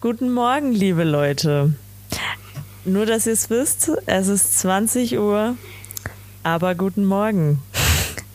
[0.00, 1.74] Guten Morgen, liebe Leute.
[2.84, 5.56] Nur, dass ihr es wisst, es ist 20 Uhr,
[6.44, 7.60] aber guten Morgen.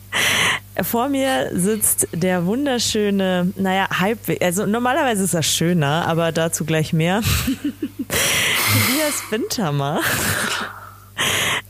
[0.82, 6.92] Vor mir sitzt der wunderschöne, naja, halbwegs, also normalerweise ist er schöner, aber dazu gleich
[6.92, 7.22] mehr.
[7.56, 10.00] Tobias Wintermer.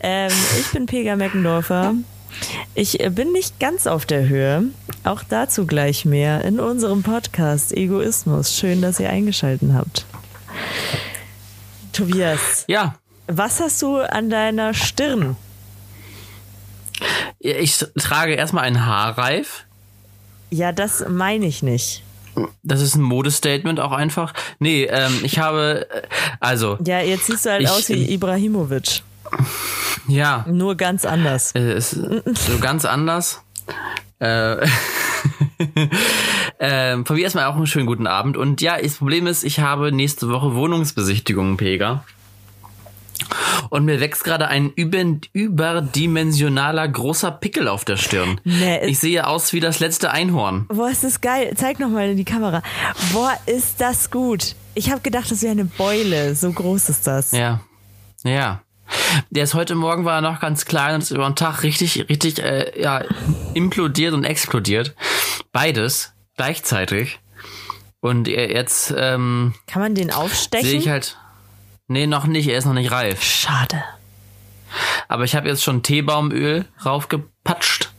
[0.06, 1.94] Ähm, ich bin Pega Meckendorfer.
[2.76, 4.64] Ich bin nicht ganz auf der Höhe.
[5.04, 8.56] Auch dazu gleich mehr in unserem Podcast Egoismus.
[8.56, 10.06] Schön, dass ihr eingeschaltet habt.
[11.92, 12.64] Tobias.
[12.66, 12.96] Ja.
[13.28, 15.36] Was hast du an deiner Stirn?
[17.38, 19.66] Ich trage erstmal einen Haarreif.
[20.50, 22.02] Ja, das meine ich nicht.
[22.64, 24.34] Das ist ein Modestatement auch einfach.
[24.58, 26.02] Nee, ähm, ich habe, äh,
[26.40, 26.76] also.
[26.84, 29.02] Ja, jetzt siehst du halt ich, aus wie Ibrahimovic.
[30.08, 30.44] Ja.
[30.48, 31.54] Nur ganz anders.
[31.54, 33.42] Äh, so ganz anders.
[34.20, 34.66] Äh,
[36.60, 38.36] ähm, von mir erstmal auch einen schönen guten Abend.
[38.36, 42.04] Und ja, das Problem ist, ich habe nächste Woche Wohnungsbesichtigungen, Pega.
[43.70, 48.40] Und mir wächst gerade ein über, überdimensionaler großer Pickel auf der Stirn.
[48.44, 50.66] Nee, ich sehe aus wie das letzte Einhorn.
[50.68, 51.52] Boah, ist das geil.
[51.56, 52.62] Zeig nochmal in die Kamera.
[53.12, 54.54] Boah, ist das gut.
[54.74, 56.34] Ich habe gedacht, das wäre eine Beule.
[56.34, 57.32] So groß ist das.
[57.32, 57.60] Ja.
[58.24, 58.63] Ja.
[59.30, 62.08] Der ist heute Morgen war er noch ganz klein und ist über den Tag richtig,
[62.08, 63.02] richtig, äh, ja,
[63.54, 64.94] implodiert und explodiert.
[65.52, 67.20] Beides gleichzeitig.
[68.00, 70.68] Und jetzt ähm, kann man den aufstechen?
[70.68, 71.16] Sehe ich halt.
[71.88, 72.48] Nee, noch nicht.
[72.48, 73.22] Er ist noch nicht reif.
[73.22, 73.82] Schade.
[75.08, 77.92] Aber ich habe jetzt schon Teebaumöl raufgepatscht.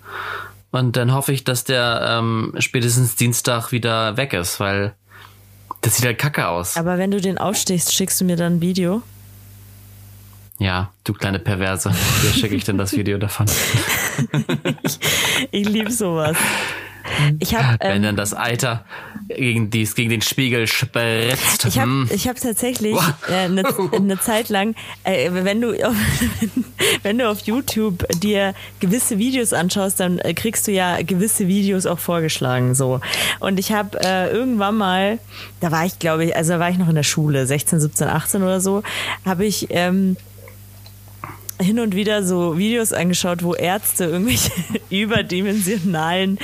[0.71, 4.93] Und dann hoffe ich, dass der ähm, spätestens Dienstag wieder weg ist, weil
[5.81, 6.77] das sieht halt kacke aus.
[6.77, 9.01] Aber wenn du den aufstichst, schickst du mir dann ein Video?
[10.57, 11.91] Ja, du kleine Perverse.
[12.21, 13.45] Hier schicke ich denn das Video davon.
[14.83, 14.99] ich
[15.51, 16.37] ich liebe sowas.
[17.39, 18.83] Ich hab, Wenn ähm, dann das Eiter
[19.27, 21.65] gegen, dies, gegen den Spiegel spritzt.
[21.65, 22.09] Ich habe hm.
[22.11, 25.73] ich hab tatsächlich eine äh, ne Zeit lang, äh, wenn, du,
[27.03, 31.85] wenn du auf YouTube dir gewisse Videos anschaust, dann äh, kriegst du ja gewisse Videos
[31.85, 32.75] auch vorgeschlagen.
[32.75, 33.01] so.
[33.39, 35.19] Und ich habe äh, irgendwann mal,
[35.59, 38.07] da war ich glaube ich, also da war ich noch in der Schule, 16, 17,
[38.07, 38.83] 18 oder so,
[39.25, 39.67] habe ich...
[39.69, 40.17] Ähm,
[41.59, 44.51] hin und wieder so Videos angeschaut, wo Ärzte irgendwelche
[44.89, 46.37] überdimensionalen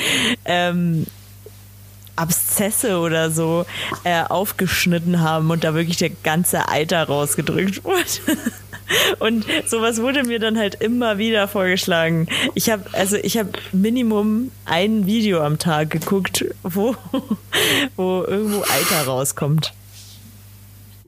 [0.45, 1.05] ähm,
[2.15, 3.65] Abszesse oder so
[4.03, 8.03] äh, aufgeschnitten haben und da wirklich der ganze Eiter rausgedrückt wurde.
[9.19, 12.27] Und sowas wurde mir dann halt immer wieder vorgeschlagen.
[12.55, 16.95] Ich habe also ich habe Minimum ein Video am Tag geguckt, wo
[17.95, 19.73] wo irgendwo Eiter rauskommt.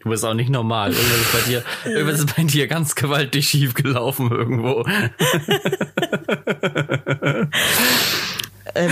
[0.03, 0.91] Du bist auch nicht normal.
[0.91, 4.85] Irgendwas ist bei dir, irgendwas ist bei dir ganz gewaltig schief gelaufen irgendwo.
[8.75, 8.91] ähm,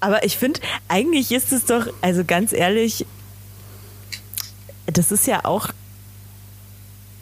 [0.00, 3.06] aber ich finde, eigentlich ist es doch, also ganz ehrlich,
[4.86, 5.70] das ist ja auch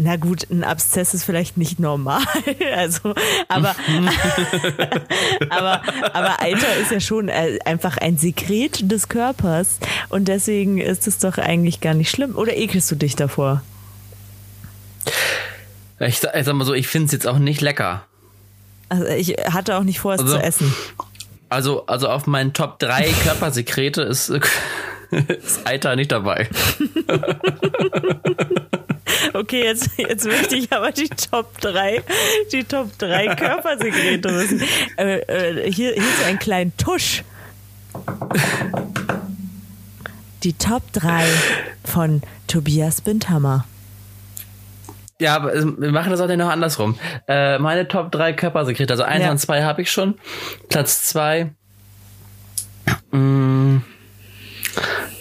[0.03, 2.23] na gut, ein Abszess ist vielleicht nicht normal,
[2.75, 3.15] also,
[3.49, 3.75] aber,
[5.51, 9.79] aber, aber Eiter ist ja schon äh, einfach ein Sekret des Körpers
[10.09, 12.37] und deswegen ist es doch eigentlich gar nicht schlimm.
[12.37, 13.63] Oder ekelst du dich davor?
[15.99, 18.05] Ich, ich sag mal so, ich finde es jetzt auch nicht lecker.
[18.89, 20.75] Also ich hatte auch nicht vor, es also, zu essen.
[21.49, 24.33] Also, also auf meinen Top 3 Körpersekrete ist,
[25.29, 26.49] ist Eiter nicht dabei.
[29.33, 32.03] Okay, jetzt, jetzt möchte ich aber die Top 3,
[32.53, 34.63] die Top 3 Körpersekrete wissen.
[34.97, 37.23] Äh, äh, hier, hier ist ein kleiner Tusch.
[40.43, 41.25] Die Top 3
[41.85, 43.67] von Tobias Bindhammer.
[45.21, 46.99] Ja, aber wir machen das auch noch andersrum.
[47.29, 49.31] Äh, meine Top 3 Körpersekrete, also 1 ja.
[49.31, 50.15] und 2 habe ich schon.
[50.69, 51.51] Platz 2.
[53.11, 53.83] Mh,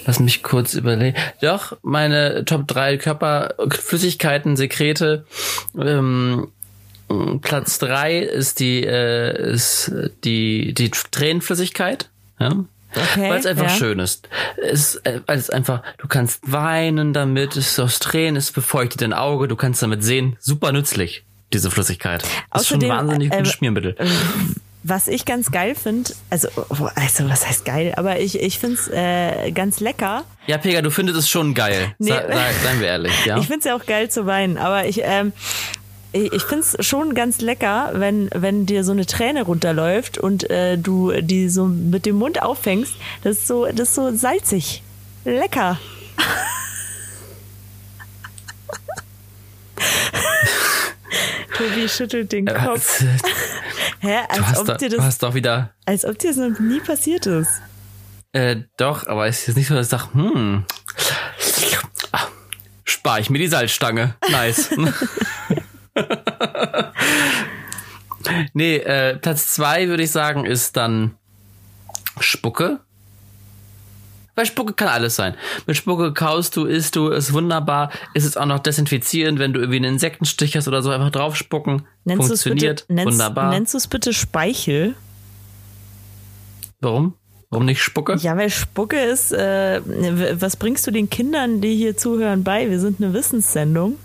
[0.05, 1.17] Lass mich kurz überlegen.
[1.41, 5.25] Doch, meine Top 3 Körperflüssigkeiten, Sekrete.
[5.77, 6.47] Ähm,
[7.41, 9.91] Platz 3 ist die, äh, ist
[10.23, 12.09] die, die Tränenflüssigkeit.
[12.39, 12.65] Ja.
[12.95, 13.69] Okay, weil es einfach ja.
[13.69, 14.27] schön ist.
[14.57, 19.13] Es, weil es einfach, du kannst weinen damit, es ist aus Tränen, es befeuchtet dein
[19.13, 20.37] Auge, du kannst damit sehen.
[20.39, 21.23] Super nützlich,
[21.53, 22.23] diese Flüssigkeit.
[22.23, 23.95] Das Außerdem, ist schon wahnsinnig äh, gutes Schmiermittel.
[23.99, 24.07] Äh,
[24.89, 26.47] was ich ganz geil finde, also,
[26.95, 30.23] also was heißt geil, aber ich, ich finde es äh, ganz lecker.
[30.47, 31.93] Ja, Pega, du findest es schon geil.
[31.99, 32.09] Nee.
[32.09, 32.21] Sa
[32.63, 33.37] seien wir ehrlich, ja.
[33.37, 35.31] Ich finde es ja auch geil zu weinen, aber ich, ähm,
[36.11, 40.75] ich finde es schon ganz lecker, wenn, wenn dir so eine Träne runterläuft und äh,
[40.77, 42.95] du die so mit dem Mund auffängst.
[43.23, 44.81] Das ist so, das ist so salzig.
[45.23, 45.79] Lecker.
[51.55, 53.03] Tobi schüttelt den Kopf.
[53.99, 54.19] Hä?
[54.29, 55.73] Als ob da, dir das, du hast doch wieder.
[55.85, 57.61] Als ob dir das noch nie passiert ist.
[58.31, 60.65] Äh, doch, aber es ist nicht so, dass ich sage, hm.
[62.83, 64.15] spare ich mir die Salzstange.
[64.29, 64.69] Nice.
[68.53, 71.15] nee, äh, Platz zwei würde ich sagen ist dann
[72.19, 72.79] Spucke.
[74.39, 75.35] Weil Spucke kann alles sein.
[75.67, 77.91] Mit Spucke kaust du, isst du, ist wunderbar.
[78.13, 81.35] Ist es auch noch desinfizierend, wenn du irgendwie einen Insektenstich hast oder so, einfach drauf
[81.35, 81.85] spucken.
[82.05, 82.87] Nennst Funktioniert.
[82.87, 83.49] Bitte, nennst, wunderbar.
[83.49, 84.95] Nennst du es bitte Speichel?
[86.79, 87.15] Warum?
[87.49, 88.15] Warum nicht Spucke?
[88.15, 89.81] Ja, weil Spucke ist, äh,
[90.39, 92.69] was bringst du den Kindern, die hier zuhören, bei?
[92.69, 93.97] Wir sind eine Wissenssendung.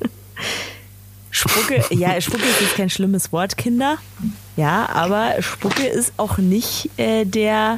[1.30, 3.98] Spucke, ja, Spucke ist jetzt kein schlimmes Wort, Kinder.
[4.56, 7.76] Ja, aber Spucke ist auch nicht äh, der,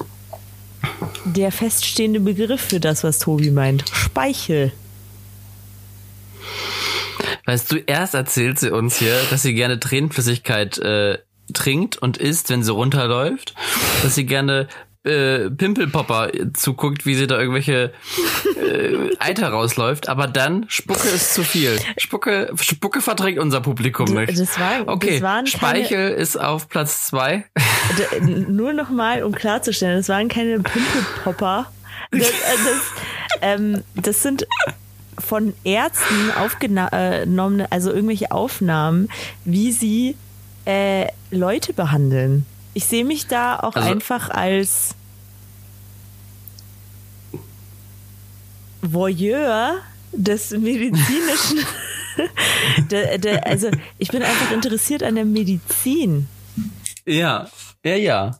[1.25, 3.84] der feststehende Begriff für das, was Tobi meint.
[3.92, 4.72] Speichel.
[7.46, 11.19] Weißt du, erst erzählt sie uns hier, dass sie gerne Tränenflüssigkeit äh,
[11.52, 13.54] trinkt und isst, wenn sie runterläuft,
[14.02, 14.69] dass sie gerne
[15.04, 17.92] äh, Pimpelpopper zuguckt, wie sie da irgendwelche
[18.60, 21.78] äh, Eiter rausläuft, aber dann Spucke ist zu viel.
[21.98, 24.38] Spucke, Spucke verdrängt unser Publikum nicht.
[24.38, 27.44] Das war, okay, das waren Speichel keine, ist auf Platz zwei.
[28.20, 31.70] nur nochmal, um klarzustellen, das waren keine Pimpelpopper.
[32.10, 34.46] Das, äh, das, ähm, das sind
[35.18, 39.08] von Ärzten aufgenommene, also irgendwelche Aufnahmen,
[39.44, 40.16] wie sie
[40.66, 42.46] äh, Leute behandeln.
[42.75, 44.94] Ich sehe mich da auch Also- einfach als
[48.82, 49.76] Voyeur
[50.12, 51.65] des medizinischen.
[52.91, 56.29] der, der, also ich bin einfach interessiert an der Medizin.
[57.06, 57.49] Ja,
[57.85, 58.38] ja, ja.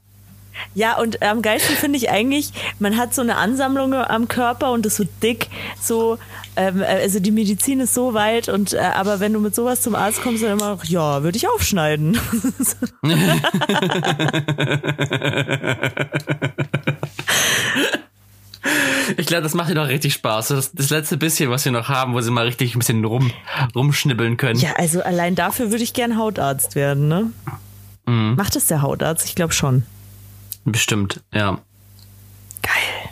[0.75, 4.87] Ja, und am geilsten finde ich eigentlich, man hat so eine Ansammlung am Körper und
[4.87, 5.49] ist so dick,
[5.81, 6.19] so,
[6.57, 9.95] ähm, also die Medizin ist so weit und äh, aber wenn du mit sowas zum
[9.95, 12.19] Arzt kommst, dann immer noch, ja, würde ich aufschneiden.
[19.17, 20.49] Ich glaube, das macht dir doch richtig Spaß.
[20.49, 23.31] Das, das letzte bisschen, was wir noch haben, wo sie mal richtig ein bisschen rum,
[23.75, 24.59] rumschnibbeln können.
[24.59, 27.31] ja, also allein dafür würde ich gern Hautarzt werden, ne?
[28.07, 28.35] Mhm.
[28.37, 29.27] Macht es der Hautarzt?
[29.27, 29.85] Ich glaube schon.
[30.65, 31.59] Bestimmt, ja.
[32.63, 33.11] Geil.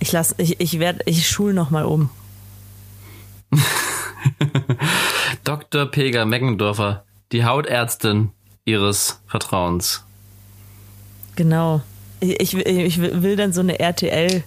[0.00, 2.10] Ich lass, ich, ich werde, ich schul noch mal um.
[5.44, 5.86] Dr.
[5.86, 8.30] Pega Meggendorfer, die Hautärztin
[8.64, 10.04] ihres Vertrauens.
[11.36, 11.82] Genau.
[12.20, 14.44] Ich, ich, ich will dann so eine RTL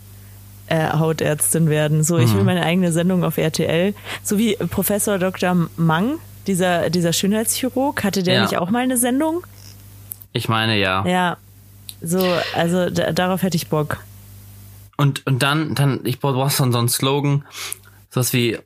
[0.67, 2.03] äh, Hautärztin werden.
[2.03, 3.93] So, ich will meine eigene Sendung auf RTL.
[4.23, 5.69] So wie Professor Dr.
[5.77, 8.41] Mang, dieser, dieser Schönheitschirurg, hatte der Ja.
[8.43, 9.45] nicht auch mal eine Sendung?
[10.33, 11.05] Ich meine ja.
[11.05, 11.37] Ja.
[12.01, 12.25] So,
[12.55, 13.99] also da, darauf hätte ich Bock.
[14.97, 17.43] Und, und dann, dann, ich brauche so einen Slogan,
[18.09, 18.57] sowas wie,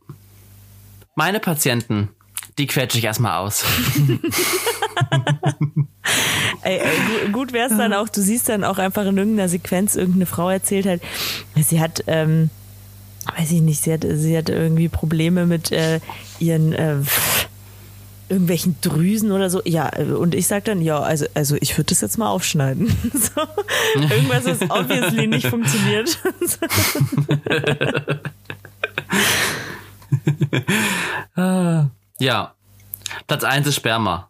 [1.21, 2.09] meine Patienten,
[2.57, 3.63] die quetsche ich erstmal aus.
[6.63, 9.95] Ey, ey, gut, wäre es dann auch, du siehst dann auch einfach in irgendeiner Sequenz,
[9.95, 11.01] irgendeine Frau erzählt halt,
[11.55, 12.49] sie hat, ähm,
[13.37, 15.99] weiß ich nicht, sie hat, sie hat irgendwie Probleme mit äh,
[16.39, 16.97] ihren äh,
[18.29, 19.61] irgendwelchen Drüsen oder so.
[19.63, 22.87] Ja, äh, und ich sag dann, ja, also, also ich würde das jetzt mal aufschneiden.
[23.13, 23.41] so,
[23.95, 26.17] irgendwas, was obviously nicht funktioniert.
[32.19, 32.53] Ja.
[33.27, 34.29] Platz 1 ist Sperma.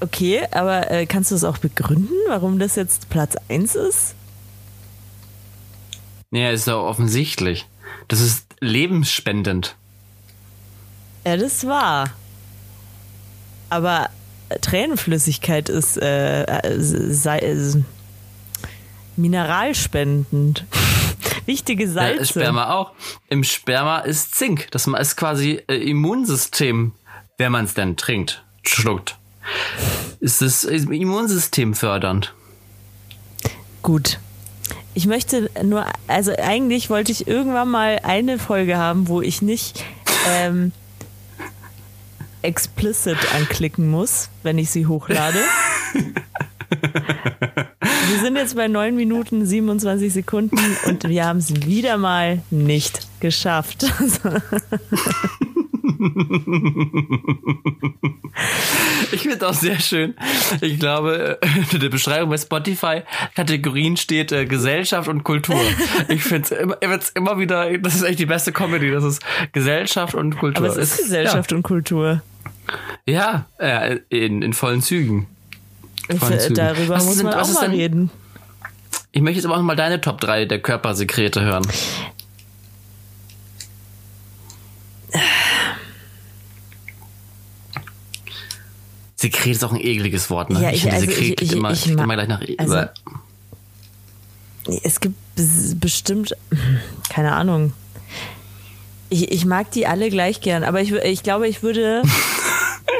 [0.00, 4.14] okay, aber äh, kannst du es auch begründen, warum das jetzt Platz 1 ist?
[6.30, 7.66] Ja, ist doch offensichtlich.
[8.08, 9.76] Das ist lebensspendend.
[11.26, 12.10] Ja, das war.
[13.68, 14.08] Aber
[14.60, 17.82] Tränenflüssigkeit ist äh, äh, sei, äh,
[19.16, 20.64] mineralspendend.
[21.50, 22.26] Wichtige Ja, Salze.
[22.26, 22.92] Sperma auch.
[23.28, 24.68] Im Sperma ist Zink.
[24.70, 26.92] Das ist quasi äh, Immunsystem,
[27.38, 29.18] wenn man es denn trinkt, schluckt.
[30.20, 32.32] Ist das Immunsystem fördernd.
[33.82, 34.20] Gut.
[34.94, 39.84] Ich möchte nur, also eigentlich wollte ich irgendwann mal eine Folge haben, wo ich nicht
[40.28, 40.70] ähm,
[42.42, 45.40] explicit anklicken muss, wenn ich sie hochlade.
[48.08, 53.06] Wir sind jetzt bei 9 Minuten 27 Sekunden und wir haben es wieder mal nicht
[53.20, 53.86] geschafft.
[59.12, 60.14] Ich finde auch sehr schön.
[60.60, 63.02] Ich glaube, äh, in der Beschreibung bei Spotify
[63.34, 65.60] Kategorien steht äh, Gesellschaft und Kultur.
[66.08, 68.90] Ich finde es immer, wieder, das ist echt die beste Comedy.
[68.90, 70.64] Das ist Gesellschaft und Kultur.
[70.64, 72.22] Aber es ist Gesellschaft und Kultur.
[73.06, 75.26] Ja, ja äh, in, in vollen Zügen.
[76.08, 76.54] F- Zügen.
[76.54, 78.10] Darüber Was muss sind- man was auch ist mal denn- reden.
[79.12, 81.66] Ich möchte jetzt aber auch mal deine Top 3 der Körpersekrete hören.
[89.16, 90.62] Sekret ist auch ein ekliges Wort, ne?
[90.62, 92.40] Ja, ich- finde also Sekret ich- ich- immer, ich ich immer gleich nach.
[92.58, 92.78] also-
[94.82, 95.16] es gibt
[95.80, 96.34] bestimmt,
[97.10, 97.72] keine Ahnung.
[99.10, 102.02] Ich, ich mag die alle gleich gern, aber ich, ich glaube, ich würde.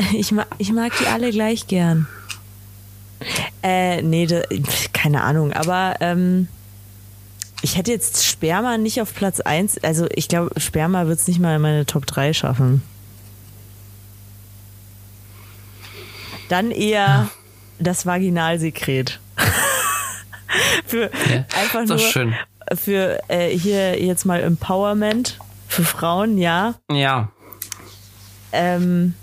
[0.12, 2.06] ich, mag, ich mag die alle gleich gern.
[3.62, 4.42] Äh, nee, de,
[4.94, 6.48] keine Ahnung, aber ähm,
[7.62, 9.84] ich hätte jetzt Sperma nicht auf Platz 1.
[9.84, 12.82] Also ich glaube, Sperma wird es nicht mal in meine Top 3 schaffen.
[16.48, 17.28] Dann eher
[17.78, 19.20] das Vaginalsekret.
[20.86, 22.34] für ja, einfach nur schön.
[22.74, 26.74] für äh, hier jetzt mal Empowerment für Frauen, ja.
[26.90, 27.28] Ja.
[28.52, 29.14] Ähm,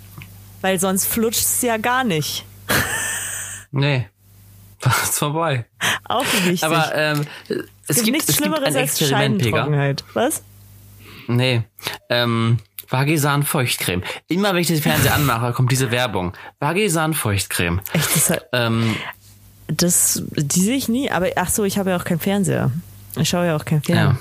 [0.62, 2.46] weil sonst flutscht es ja gar nicht.
[3.78, 4.08] Nee.
[4.80, 5.66] Das ist vorbei.
[6.08, 6.64] Auch wichtig.
[6.64, 10.04] Aber ähm, es, es gibt, nichts es Schlimmeres gibt ein als Scheidentrockenheit.
[10.14, 10.44] Was?
[11.28, 11.64] Nee.
[12.10, 14.04] Ähm, Vagisan Feuchtcreme.
[14.28, 16.34] Immer wenn ich den Fernseher anmache, kommt diese Werbung.
[16.60, 17.82] Vagisan Feuchtcreme.
[17.94, 18.16] Echt?
[18.16, 18.96] Das, hat, ähm,
[19.68, 22.72] das die sehe ich nie, aber ach so, ich habe ja auch keinen Fernseher.
[23.18, 24.18] Ich schaue ja auch keinen Fernseher.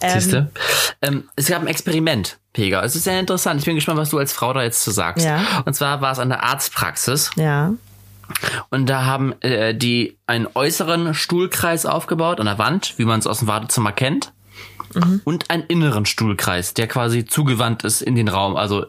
[0.00, 0.08] Ja.
[0.08, 0.50] Ähm, Siehste?
[1.02, 2.82] Ähm, es gab ein Experiment, Pega.
[2.82, 3.60] Es ist sehr interessant.
[3.60, 5.24] Ich bin gespannt, was du als Frau da jetzt zu sagst.
[5.24, 5.62] Ja.
[5.64, 7.30] Und zwar war es an der Arztpraxis.
[7.36, 7.72] Ja.
[8.70, 13.26] Und da haben äh, die einen äußeren Stuhlkreis aufgebaut an der Wand, wie man es
[13.26, 14.32] aus dem Wartezimmer kennt
[14.94, 15.20] mhm.
[15.24, 18.56] und einen inneren Stuhlkreis, der quasi zugewandt ist in den Raum.
[18.56, 18.86] Also,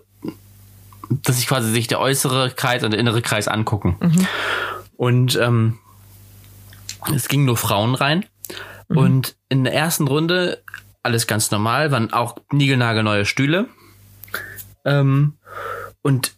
[1.10, 3.98] dass sich quasi sich der äußere Kreis und der innere Kreis angucken.
[4.00, 4.28] Mhm.
[4.96, 5.80] Und ähm,
[7.16, 8.26] es gingen nur Frauen rein.
[8.88, 8.98] Mhm.
[8.98, 10.62] Und in der ersten Runde
[11.04, 13.68] alles ganz normal, waren auch niegelnagelneue Stühle.
[14.86, 15.38] Ähm,
[16.02, 16.36] und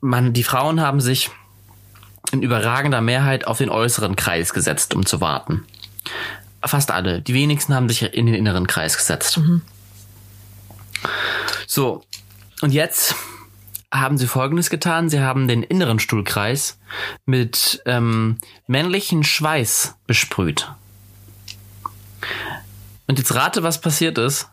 [0.00, 1.30] man, die Frauen haben sich
[2.32, 5.64] in überragender Mehrheit auf den äußeren Kreis gesetzt, um zu warten.
[6.62, 7.22] Fast alle.
[7.22, 9.38] Die wenigsten haben sich in den inneren Kreis gesetzt.
[9.38, 9.62] Mhm.
[11.66, 12.04] So,
[12.60, 13.14] und jetzt
[13.92, 15.08] haben sie Folgendes getan.
[15.08, 16.78] Sie haben den inneren Stuhlkreis
[17.26, 20.70] mit ähm, männlichen Schweiß besprüht.
[23.06, 24.48] Und jetzt rate, was passiert ist.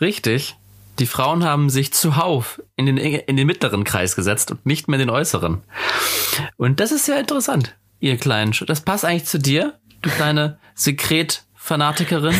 [0.00, 0.56] Richtig.
[0.98, 4.98] Die Frauen haben sich zuhauf in den, in den mittleren Kreis gesetzt und nicht mehr
[4.98, 5.62] den äußeren.
[6.56, 8.52] Und das ist sehr interessant, ihr kleinen.
[8.52, 12.34] Sch das passt eigentlich zu dir, du kleine Sekret Fanatikerin.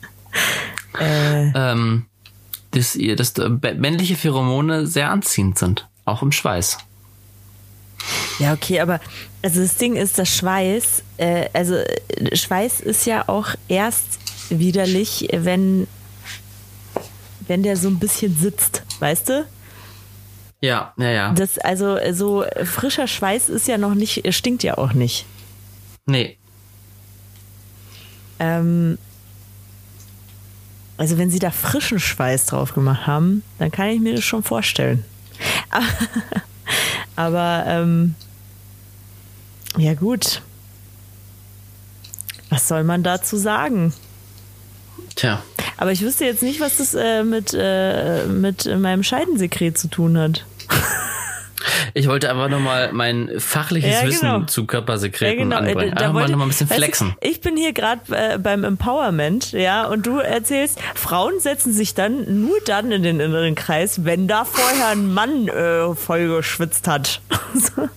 [1.00, 1.50] äh.
[1.54, 2.06] ähm,
[2.70, 3.34] dass, ihr, dass
[3.76, 6.78] männliche Pheromone sehr anziehend sind, auch im Schweiß.
[8.38, 9.00] Ja, okay, aber
[9.42, 11.76] also das Ding ist, das Schweiß, äh, also
[12.32, 14.18] Schweiß ist ja auch erst
[14.50, 15.86] widerlich, wenn,
[17.46, 19.46] wenn der so ein bisschen sitzt, weißt du?
[20.60, 21.32] Ja, ja, ja.
[21.32, 25.26] Das, also so frischer Schweiß ist ja noch nicht, stinkt ja auch nicht.
[26.06, 26.38] Nee.
[28.38, 28.98] Ähm,
[30.96, 34.42] also wenn sie da frischen Schweiß drauf gemacht haben, dann kann ich mir das schon
[34.42, 35.04] vorstellen.
[37.16, 38.14] Aber ähm,
[39.76, 40.40] ja gut.
[42.48, 43.92] Was soll man dazu sagen?
[45.16, 45.42] Tja.
[45.76, 50.18] Aber ich wüsste jetzt nicht, was das äh, mit, äh, mit meinem Scheidensekret zu tun
[50.18, 50.44] hat.
[51.94, 54.10] Ich wollte einfach nochmal mein fachliches ja, genau.
[54.10, 55.68] Wissen zu Körpersekreten ja, genau.
[55.68, 55.92] anbringen.
[55.92, 57.14] Einfach wollte, mal nochmal ein bisschen flexen.
[57.20, 61.94] Ich, ich bin hier gerade äh, beim Empowerment, ja, und du erzählst, Frauen setzen sich
[61.94, 66.88] dann nur dann in den inneren Kreis, wenn da vorher ein Mann äh, voll geschwitzt
[66.88, 67.20] hat.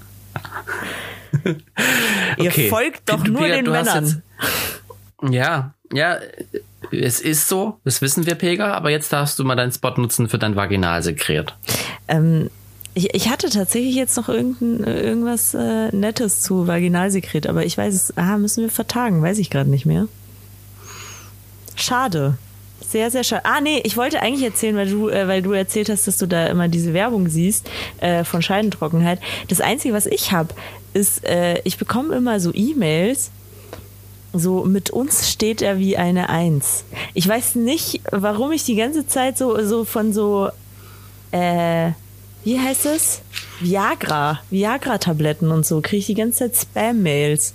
[2.37, 2.69] Ihr okay.
[2.69, 4.05] folgt doch nur Pega, den Männern.
[4.05, 6.17] Jetzt, ja, ja,
[6.91, 10.29] es ist so, das wissen wir, Pega, aber jetzt darfst du mal deinen Spot nutzen
[10.29, 11.53] für dein Vaginalsekret.
[12.07, 12.49] Ähm,
[12.93, 17.93] ich, ich hatte tatsächlich jetzt noch irgendein, irgendwas äh, Nettes zu Vaginalsekret, aber ich weiß
[17.93, 20.07] es, ah, müssen wir vertagen, weiß ich gerade nicht mehr.
[21.75, 22.37] Schade.
[22.87, 23.43] Sehr, sehr schade.
[23.45, 26.25] Ah, nee, ich wollte eigentlich erzählen, weil du, äh, weil du erzählt hast, dass du
[26.25, 29.19] da immer diese Werbung siehst äh, von Scheidentrockenheit.
[29.47, 30.53] Das Einzige, was ich habe,
[30.93, 33.31] ist, äh, ich bekomme immer so E-Mails,
[34.33, 36.83] so mit uns steht er wie eine Eins.
[37.13, 40.49] Ich weiß nicht, warum ich die ganze Zeit so, so von so,
[41.31, 41.91] äh,
[42.43, 43.21] wie heißt es?
[43.59, 47.53] Viagra, Viagra-Tabletten und so, kriege ich die ganze Zeit Spam-Mails.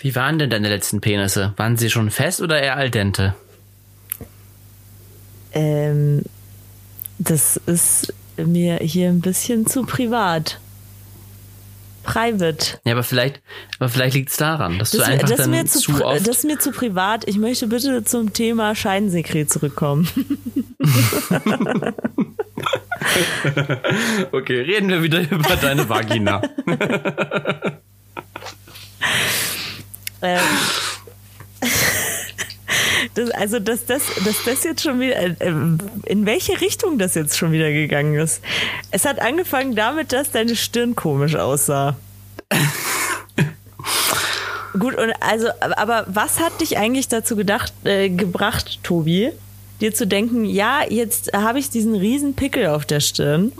[0.00, 1.54] Wie waren denn deine letzten Penisse?
[1.56, 3.34] Waren sie schon fest oder eher al dente?
[5.52, 6.22] Ähm,
[7.18, 10.60] das ist mir hier ein bisschen zu privat.
[12.12, 12.80] Private.
[12.84, 13.42] Ja, aber vielleicht,
[13.78, 16.26] aber vielleicht liegt es daran, dass das, du einfach das dann zu, zu oft...
[16.26, 17.28] Das ist mir zu privat.
[17.28, 20.08] Ich möchte bitte zum Thema Scheidensekret zurückkommen.
[24.32, 26.42] okay, reden wir wieder über deine Vagina.
[30.22, 30.40] ähm,
[33.14, 37.38] das, also, dass das, dass das jetzt schon wieder, äh, in welche Richtung das jetzt
[37.38, 38.42] schon wieder gegangen ist.
[38.90, 41.96] Es hat angefangen damit, dass deine Stirn komisch aussah.
[44.78, 49.32] Gut, und also, aber was hat dich eigentlich dazu gedacht, äh, gebracht, Tobi,
[49.80, 53.52] dir zu denken, ja, jetzt habe ich diesen riesen Pickel auf der Stirn.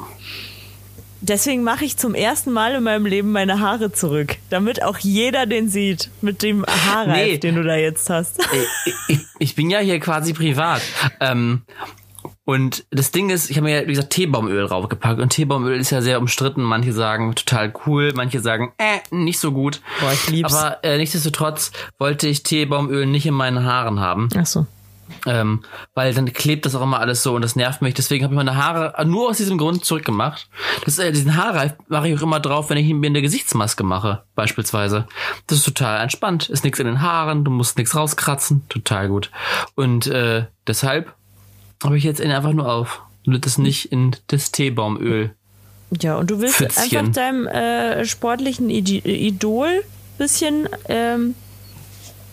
[1.21, 5.47] Deswegen mache ich zum ersten Mal in meinem Leben meine Haare zurück, damit auch jeder
[5.47, 7.39] den sieht mit dem Haarreif, nee.
[7.39, 8.39] den du da jetzt hast.
[8.85, 10.83] Ich, ich, ich bin ja hier quasi privat.
[11.21, 11.63] Ähm,
[12.45, 15.21] und das Ding ist, ich habe mir, wie gesagt, Teebaumöl draufgepackt.
[15.21, 16.63] Und Teebaumöl ist ja sehr umstritten.
[16.63, 19.83] Manche sagen total cool, manche sagen, äh, nicht so gut.
[20.01, 20.55] Boah, ich lieb's.
[20.55, 24.29] Aber äh, nichtsdestotrotz wollte ich Teebaumöl nicht in meinen Haaren haben.
[24.35, 24.67] Ach so.
[25.27, 25.63] Ähm,
[25.95, 27.95] weil dann klebt das auch immer alles so und das nervt mich.
[27.95, 30.49] Deswegen habe ich meine Haare nur aus diesem Grund zurückgemacht.
[30.85, 34.25] Das, äh, diesen Haarreif mache ich auch immer drauf, wenn ich mir eine Gesichtsmaske mache,
[34.35, 35.07] beispielsweise.
[35.47, 36.49] Das ist total entspannt.
[36.49, 38.63] Ist nichts in den Haaren, du musst nichts rauskratzen.
[38.69, 39.31] Total gut.
[39.75, 41.15] Und äh, deshalb
[41.83, 43.03] habe ich jetzt ihn einfach nur auf.
[43.27, 45.35] Und das nicht in das Teebaumöl.
[46.01, 46.99] Ja, und du willst Pfützchen.
[46.99, 49.83] einfach deinem äh, sportlichen Idol
[50.19, 51.35] bisschen ähm,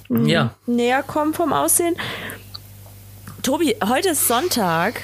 [0.10, 0.55] ja.
[0.65, 1.96] näher kommen vom Aussehen.
[3.45, 5.03] Tobi, heute ist Sonntag.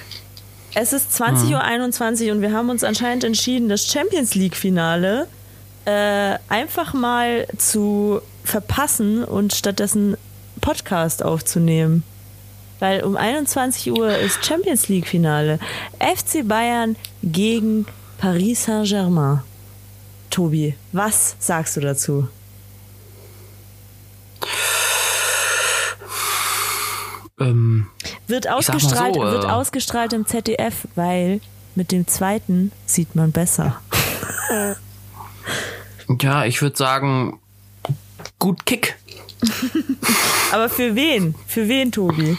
[0.73, 5.27] Es ist 20.21 Uhr und wir haben uns anscheinend entschieden, das Champions League-Finale
[5.85, 10.17] äh, einfach mal zu verpassen und stattdessen
[10.59, 12.01] Podcast aufzunehmen
[12.79, 15.59] weil um 21 Uhr ist Champions League Finale.
[15.99, 17.85] FC Bayern gegen
[18.17, 19.43] Paris Saint-Germain.
[20.31, 22.27] Tobi, was sagst du dazu?
[27.41, 27.87] Ähm,
[28.27, 31.41] wird ausgestrahlt, so, äh, wird ausgestrahlt im ZDF, weil
[31.75, 33.81] mit dem zweiten sieht man besser.
[36.19, 37.39] ja, ich würde sagen,
[38.39, 38.97] gut Kick.
[40.51, 41.35] Aber für wen?
[41.47, 42.37] Für wen, Tobi?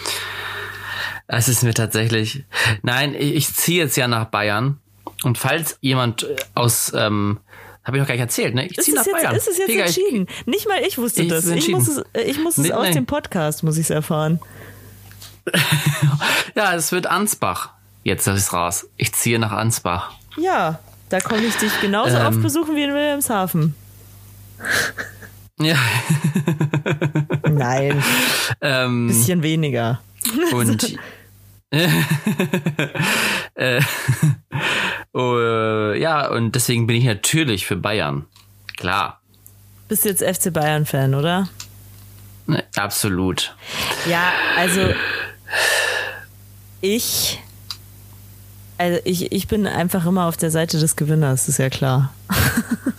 [1.26, 2.44] Es ist mir tatsächlich.
[2.82, 4.78] Nein, ich ziehe jetzt ja nach Bayern.
[5.24, 7.38] Und falls jemand äh, aus, ähm,
[7.84, 8.66] habe ich noch gar nicht erzählt, ne?
[8.66, 9.34] Ich ziehe nach jetzt, Bayern.
[9.34, 10.26] Ist es jetzt Digga, entschieden?
[10.28, 11.46] Ich, nicht mal ich wusste das.
[11.46, 12.92] Ich muss es, äh, ich muss es nee, aus nee.
[12.92, 14.40] dem Podcast, muss ich es erfahren.
[16.54, 17.70] ja, es wird Ansbach.
[18.04, 18.86] Jetzt ist es raus.
[18.96, 20.12] Ich ziehe nach Ansbach.
[20.36, 20.78] Ja,
[21.08, 23.74] da komme ich dich genauso ähm, oft besuchen wie in Wilhelmshaven.
[25.60, 25.76] Ja.
[27.48, 28.02] Nein.
[28.60, 30.00] Ähm, Bisschen weniger.
[30.52, 30.96] Und
[33.54, 33.80] äh,
[35.14, 38.26] uh, ja, und deswegen bin ich natürlich für Bayern.
[38.76, 39.22] Klar.
[39.88, 41.48] Bist jetzt FC Bayern-Fan, oder?
[42.46, 43.56] Ne, absolut.
[44.06, 44.92] Ja, also
[46.82, 47.40] ich.
[48.76, 52.12] Also ich, ich bin einfach immer auf der Seite des Gewinners, ist ja klar.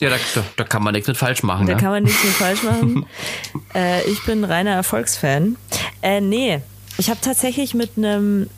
[0.00, 0.16] Ja, da,
[0.56, 1.66] da, kann man nichts mit falsch machen.
[1.66, 1.80] Da ne?
[1.80, 3.04] kann man nichts mit falsch machen.
[3.74, 5.56] äh, ich bin reiner Erfolgsfan.
[6.02, 6.60] Äh, nee,
[6.98, 8.48] ich habe tatsächlich mit einem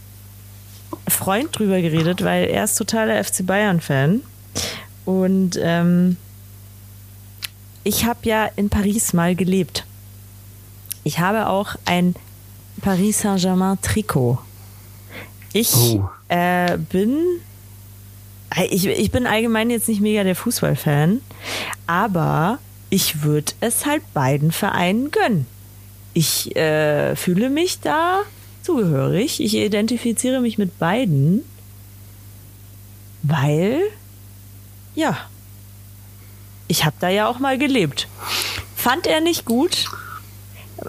[1.09, 4.20] Freund drüber geredet, weil er ist totaler FC Bayern-Fan.
[5.06, 6.18] Und ähm,
[7.85, 9.87] ich habe ja in Paris mal gelebt.
[11.04, 12.14] Ich habe auch ein
[12.83, 14.38] Paris Saint-Germain-Trikot.
[15.53, 16.09] Ich oh.
[16.29, 17.41] äh, bin
[18.71, 21.21] ich, ich bin allgemein jetzt nicht mega der Fußballfan,
[21.87, 22.59] aber
[22.91, 25.47] ich würde es halt beiden Vereinen gönnen.
[26.13, 28.23] Ich äh, fühle mich da
[28.63, 29.41] zugehörig.
[29.41, 31.45] Ich identifiziere mich mit beiden,
[33.23, 33.81] weil,
[34.97, 35.17] ja,
[36.67, 38.09] ich habe da ja auch mal gelebt.
[38.75, 39.87] Fand er nicht gut,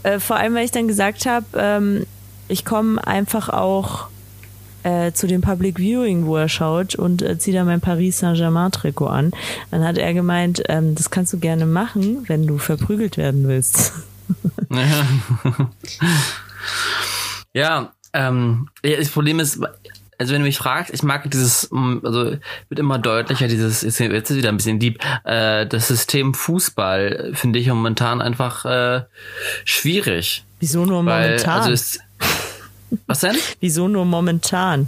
[0.03, 2.07] äh, vor allem weil ich dann gesagt habe, ähm,
[2.47, 4.07] ich komme einfach auch
[4.83, 9.07] äh, zu dem Public Viewing, wo er schaut und äh, zieht da mein Paris Saint-Germain-Trikot
[9.07, 9.31] an.
[9.69, 13.93] Dann hat er gemeint, ähm, das kannst du gerne machen, wenn du verprügelt werden willst.
[17.53, 19.59] ja, ähm, das Problem ist,
[20.21, 22.37] also wenn du mich fragst, ich mag dieses, mm, also
[22.69, 27.57] wird immer deutlicher, dieses, jetzt ist wieder ein bisschen deep, äh, das System Fußball finde
[27.57, 29.01] ich momentan einfach äh,
[29.65, 30.43] schwierig.
[30.59, 31.59] Wieso nur weil, momentan?
[31.61, 31.99] Also es,
[33.07, 33.35] was denn?
[33.59, 34.87] Wieso nur momentan?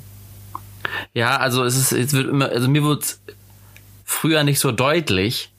[1.13, 3.17] Ja, also es ist, es wird immer, also mir wird
[4.05, 5.49] früher nicht so deutlich,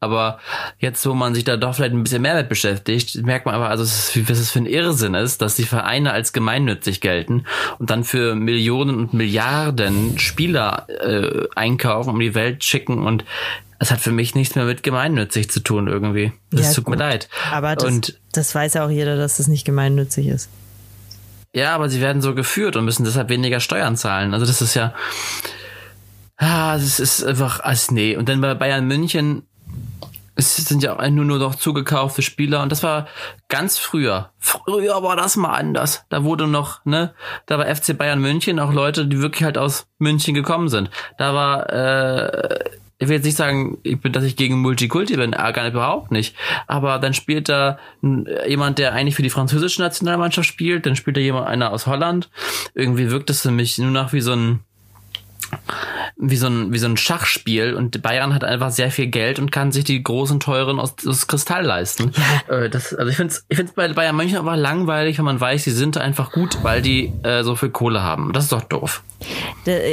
[0.00, 0.40] aber
[0.80, 3.68] jetzt, wo man sich da doch vielleicht ein bisschen mehr mit beschäftigt, merkt man aber,
[3.68, 7.44] also was es für ein Irrsinn ist, dass die Vereine als gemeinnützig gelten
[7.78, 13.24] und dann für Millionen und Milliarden Spieler äh, einkaufen, um die Welt schicken und
[13.78, 16.32] es hat für mich nichts mehr mit gemeinnützig zu tun irgendwie.
[16.50, 16.94] Das ja, tut gut.
[16.96, 17.28] mir leid.
[17.52, 20.48] Aber das, und, das weiß ja auch jeder, dass das nicht gemeinnützig ist.
[21.54, 24.32] Ja, aber sie werden so geführt und müssen deshalb weniger Steuern zahlen.
[24.32, 24.94] Also das ist ja,
[26.38, 28.16] ah, das ist einfach, also nee.
[28.16, 29.46] Und dann bei Bayern München,
[30.34, 33.06] es sind ja auch nur, nur noch zugekaufte Spieler und das war
[33.48, 34.30] ganz früher.
[34.38, 36.06] Früher war das mal anders.
[36.08, 39.86] Da wurde noch, ne, da war FC Bayern München auch Leute, die wirklich halt aus
[39.98, 40.90] München gekommen sind.
[41.18, 42.70] Da war, äh,
[43.02, 45.72] ich will jetzt nicht sagen, ich bin, dass ich gegen Multikulti bin, äh, gar nicht,
[45.72, 46.36] überhaupt nicht.
[46.68, 47.78] Aber dann spielt da
[48.46, 52.30] jemand, der eigentlich für die französische Nationalmannschaft spielt, dann spielt da jemand einer aus Holland.
[52.74, 54.60] Irgendwie wirkt es für mich nur noch wie so ein
[56.16, 59.50] wie so ein wie so ein Schachspiel und Bayern hat einfach sehr viel Geld und
[59.50, 62.12] kann sich die großen teuren aus, aus Kristall leisten.
[62.48, 62.56] Ja.
[62.56, 65.40] Äh, das, also ich finde es ich find's bei Bayern München aber langweilig, wenn man
[65.40, 68.32] weiß, sie sind einfach gut, weil die äh, so viel Kohle haben.
[68.32, 69.02] Das ist doch doof.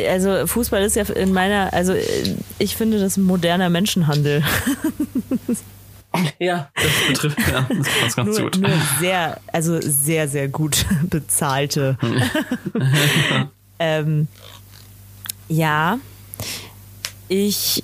[0.10, 1.93] Also Fußball ist ja in meiner, also
[2.58, 4.43] ich finde das moderner Menschenhandel.
[6.39, 8.60] Ja, das betrifft ja, das passt ganz nur, gut.
[8.60, 11.98] Nur sehr, also sehr, sehr gut bezahlte.
[13.80, 14.28] ähm,
[15.49, 15.99] ja,
[17.27, 17.81] ich,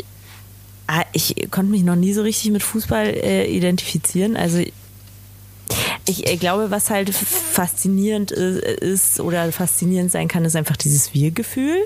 [0.87, 4.37] ah, ich konnte mich noch nie so richtig mit Fußball äh, identifizieren.
[4.37, 4.59] Also
[6.07, 11.13] ich, ich, glaube, was halt faszinierend ist, ist, oder faszinierend sein kann, ist einfach dieses
[11.13, 11.77] Wir-Gefühl.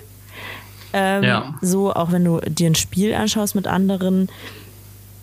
[0.91, 1.55] Ähm, ja.
[1.61, 4.29] So, auch wenn du dir ein Spiel anschaust mit anderen,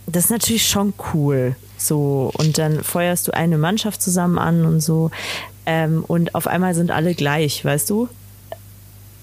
[0.07, 1.57] das ist natürlich schon cool.
[1.77, 5.11] So, und dann feuerst du eine Mannschaft zusammen an und so.
[5.67, 8.09] Ähm, und auf einmal sind alle gleich, weißt du?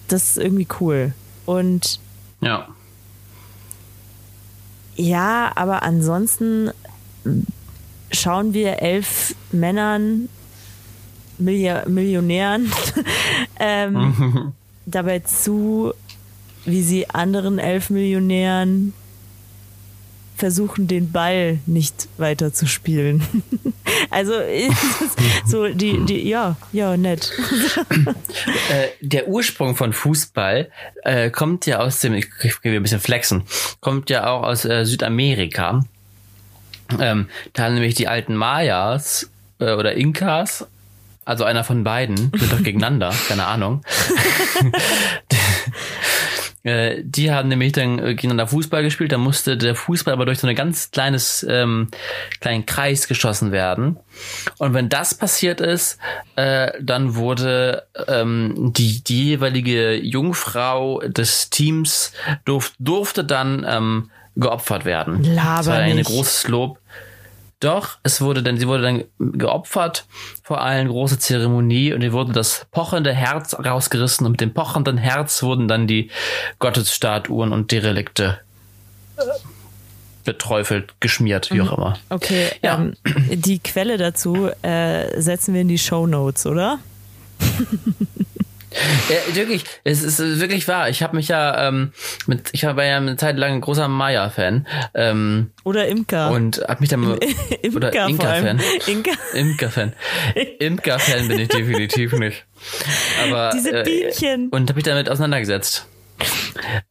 [0.08, 1.13] Das ist irgendwie cool.
[1.46, 2.00] Und
[2.42, 2.68] ja.
[4.96, 6.72] Ja, aber ansonsten
[8.12, 10.30] schauen wir elf Männern,
[11.40, 12.72] Millionären,
[13.60, 14.54] ähm,
[14.86, 15.94] dabei zu,
[16.66, 18.94] wie sie anderen elf Millionären
[20.44, 23.26] versuchen, den Ball nicht weiter zu spielen.
[24.10, 24.34] also
[25.46, 27.32] so die, die, ja, ja, nett.
[28.70, 30.70] äh, der Ursprung von Fußball
[31.04, 32.28] äh, kommt ja aus dem, ich
[32.62, 33.44] gehe ein bisschen flexen,
[33.80, 35.86] kommt ja auch aus äh, Südamerika.
[37.00, 39.30] Ähm, da haben nämlich die alten Mayas
[39.60, 40.68] äh, oder Inkas
[41.26, 43.82] also einer von beiden, sind doch gegeneinander, keine Ahnung.
[46.63, 49.12] Äh, die haben nämlich dann äh, gegeneinander Fußball gespielt.
[49.12, 51.89] Da musste der Fußball aber durch so ein ganz kleines ähm,
[52.39, 53.97] kleinen Kreis geschossen werden.
[54.60, 55.99] Und wenn das passiert ist,
[56.38, 62.13] äh, dann wurde ähm, die, die jeweilige Jungfrau des Teams
[62.45, 65.23] durf, durfte dann ähm, geopfert werden.
[65.23, 66.80] Laber das war ein großes Lob.
[67.63, 69.04] Doch, es wurde dann, sie wurde dann
[69.38, 70.06] geopfert
[70.43, 74.97] vor allen große Zeremonie und ihr wurde das pochende Herz rausgerissen und mit dem pochenden
[74.97, 76.10] Herz wurden dann die
[76.60, 78.39] Gottesstatuen und Derelikte
[80.26, 81.84] beträufelt, geschmiert, wie auch mhm.
[81.84, 81.99] immer.
[82.10, 82.76] Okay, ja.
[82.76, 82.95] Ähm,
[83.32, 86.80] die Quelle dazu äh, setzen wir in die Show Notes, oder?
[89.10, 90.90] Ja, wirklich, es ist wirklich wahr.
[90.90, 91.94] Ich habe mich ja ähm,
[92.28, 94.68] mit, ich war ja eine Zeit lang ein großer Maya-Fan.
[94.94, 96.32] Ähm, oder Imker.
[96.32, 97.20] Und hab mich dann mal,
[97.62, 98.62] Imker oder Inka-Fan.
[98.88, 99.12] Imker.
[99.34, 99.94] Imker-Fan.
[100.60, 102.46] Imker-Fan bin ich definitiv nicht.
[103.24, 104.50] Aber diese äh, Bienchen.
[104.52, 105.88] Äh, und habe mich damit auseinandergesetzt.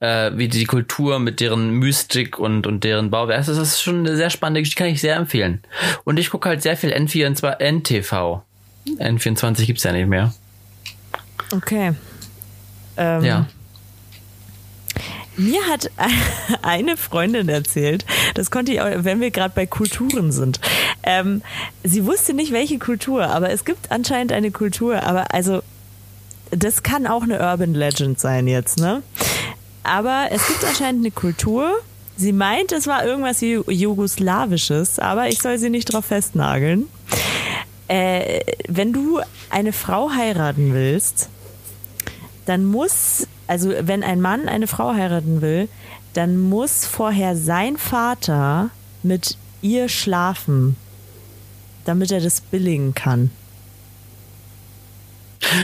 [0.01, 3.47] Äh, wie die Kultur mit deren Mystik und, und deren Bauwerk.
[3.47, 5.63] Das ist schon eine sehr spannende Geschichte, kann ich sehr empfehlen.
[6.05, 8.43] Und ich gucke halt sehr viel N24, NTV.
[8.99, 10.35] N24 gibt's ja nicht mehr.
[11.53, 11.93] Okay.
[12.97, 13.47] Ähm, ja.
[15.37, 15.91] Mir hat
[16.63, 20.61] eine Freundin erzählt, das konnte ich auch, wenn wir gerade bei Kulturen sind.
[21.03, 21.43] Ähm,
[21.83, 25.63] sie wusste nicht, welche Kultur, aber es gibt anscheinend eine Kultur, aber also,
[26.51, 29.03] das kann auch eine Urban Legend sein jetzt, ne?
[29.85, 31.73] Aber es gibt anscheinend eine Kultur.
[32.17, 36.87] Sie meint, es war irgendwas Jugoslawisches, aber ich soll sie nicht drauf festnageln.
[37.89, 41.31] Äh, wenn du eine Frau heiraten willst,
[42.47, 45.69] dann muss, also wenn ein Mann eine Frau heiraten will,
[46.15, 48.71] dann muss vorher sein Vater
[49.03, 50.77] mit ihr schlafen,
[51.85, 53.31] damit er das billigen kann.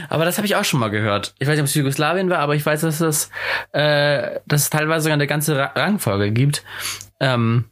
[0.08, 1.34] Aber das habe ich auch schon mal gehört.
[1.38, 3.30] Ich weiß nicht, ob es Jugoslawien war, aber ich weiß, dass es,
[3.72, 6.64] äh, dass es teilweise sogar eine ganze Rangfolge gibt.
[7.20, 7.64] Ähm,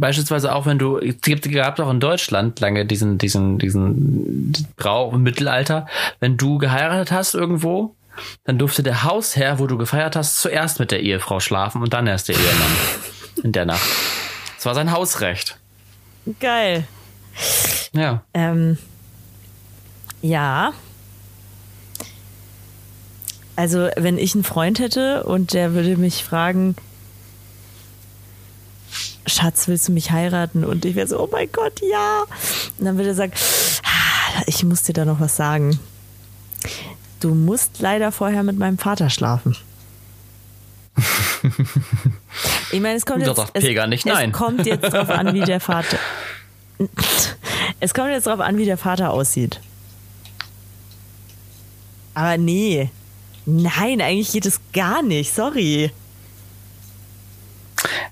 [0.00, 5.12] beispielsweise auch wenn du, es gibt, gab auch in Deutschland lange diesen, diesen, diesen Brauch
[5.12, 5.86] im Mittelalter,
[6.20, 7.94] wenn du geheiratet hast irgendwo,
[8.44, 12.06] dann durfte der Hausherr, wo du gefeiert hast, zuerst mit der Ehefrau schlafen und dann
[12.06, 12.76] erst der Ehemann
[13.42, 13.88] in der Nacht.
[14.56, 15.58] Das war sein Hausrecht.
[16.40, 16.86] Geil.
[17.92, 18.22] Ja.
[18.34, 18.76] Ähm,
[20.20, 20.72] ja.
[23.56, 26.76] Also, wenn ich einen Freund hätte und der würde mich fragen,
[29.28, 30.64] Schatz, willst du mich heiraten?
[30.64, 32.24] Und ich wäre so, oh mein Gott, ja.
[32.78, 33.32] Und dann würde er sagen,
[33.84, 35.78] ah, ich muss dir da noch was sagen.
[37.20, 39.56] Du musst leider vorher mit meinem Vater schlafen.
[42.72, 44.30] ich meine, es kommt jetzt, es, nicht nein.
[44.30, 45.98] es kommt jetzt drauf an, wie der Vater.
[47.80, 49.60] Es kommt jetzt drauf an, wie der Vater aussieht.
[52.14, 52.90] Aber nee.
[53.46, 55.32] Nein, eigentlich geht es gar nicht.
[55.32, 55.92] Sorry.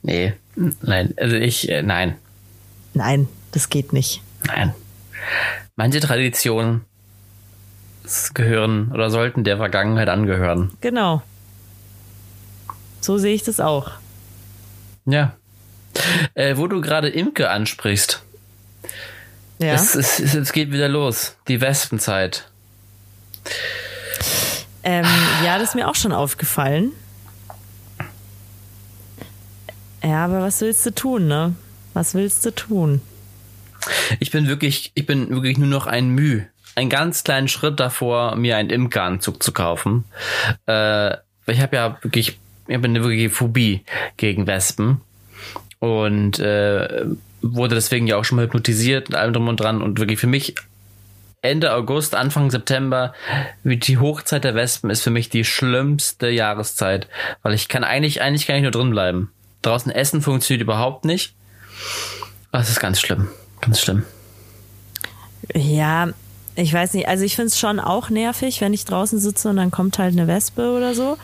[0.03, 0.35] Nee,
[0.83, 2.17] nein, also ich, äh, nein,
[2.95, 4.23] Nein, das geht nicht.
[4.47, 4.75] nein.
[5.77, 6.85] Manche Traditionen
[8.35, 10.73] gehören oder sollten der Vergangenheit angehören.
[10.81, 11.23] Genau.
[13.01, 13.91] So sehe ich das auch.
[15.05, 15.35] Ja.
[16.35, 18.23] Äh, wo du gerade Imke ansprichst,
[19.59, 19.75] Ja.
[19.75, 21.37] es, es, es, geht wieder los.
[21.49, 22.49] Die Wespenzeit.
[24.83, 25.05] Ähm,
[25.45, 26.93] ja, das ist mir auch schon aufgefallen.
[30.03, 31.55] Ja, aber was willst du tun, ne?
[31.95, 33.01] Was willst du tun?
[34.21, 36.43] Ich bin wirklich, ich bin wirklich nur noch ein Müh.
[36.75, 40.05] Einen ganz kleinen Schritt davor, mir einen Imkeranzug zu kaufen.
[40.67, 41.15] Äh,
[41.47, 43.83] ich habe ja wirklich, ich habe eine wirkliche Phobie
[44.17, 45.01] gegen Wespen.
[45.79, 47.07] Und äh,
[47.43, 49.83] wurde deswegen ja auch schon mal hypnotisiert und allem drum und dran.
[49.83, 50.55] Und wirklich für mich
[51.43, 53.15] Ende August, Anfang September,
[53.63, 57.09] die Hochzeit der Wespen ist für mich die schlimmste Jahreszeit.
[57.43, 59.31] Weil ich kann eigentlich, eigentlich kann ich nur drin bleiben.
[59.63, 61.35] Draußen essen funktioniert überhaupt nicht.
[62.53, 63.29] Das ist ganz schlimm.
[63.61, 64.05] Ganz schlimm.
[65.55, 66.09] Ja,
[66.55, 67.09] ich weiß nicht.
[67.09, 70.13] Also ich finde es schon auch nervig, wenn ich draußen sitze und dann kommt halt
[70.13, 71.19] eine Wespe oder so.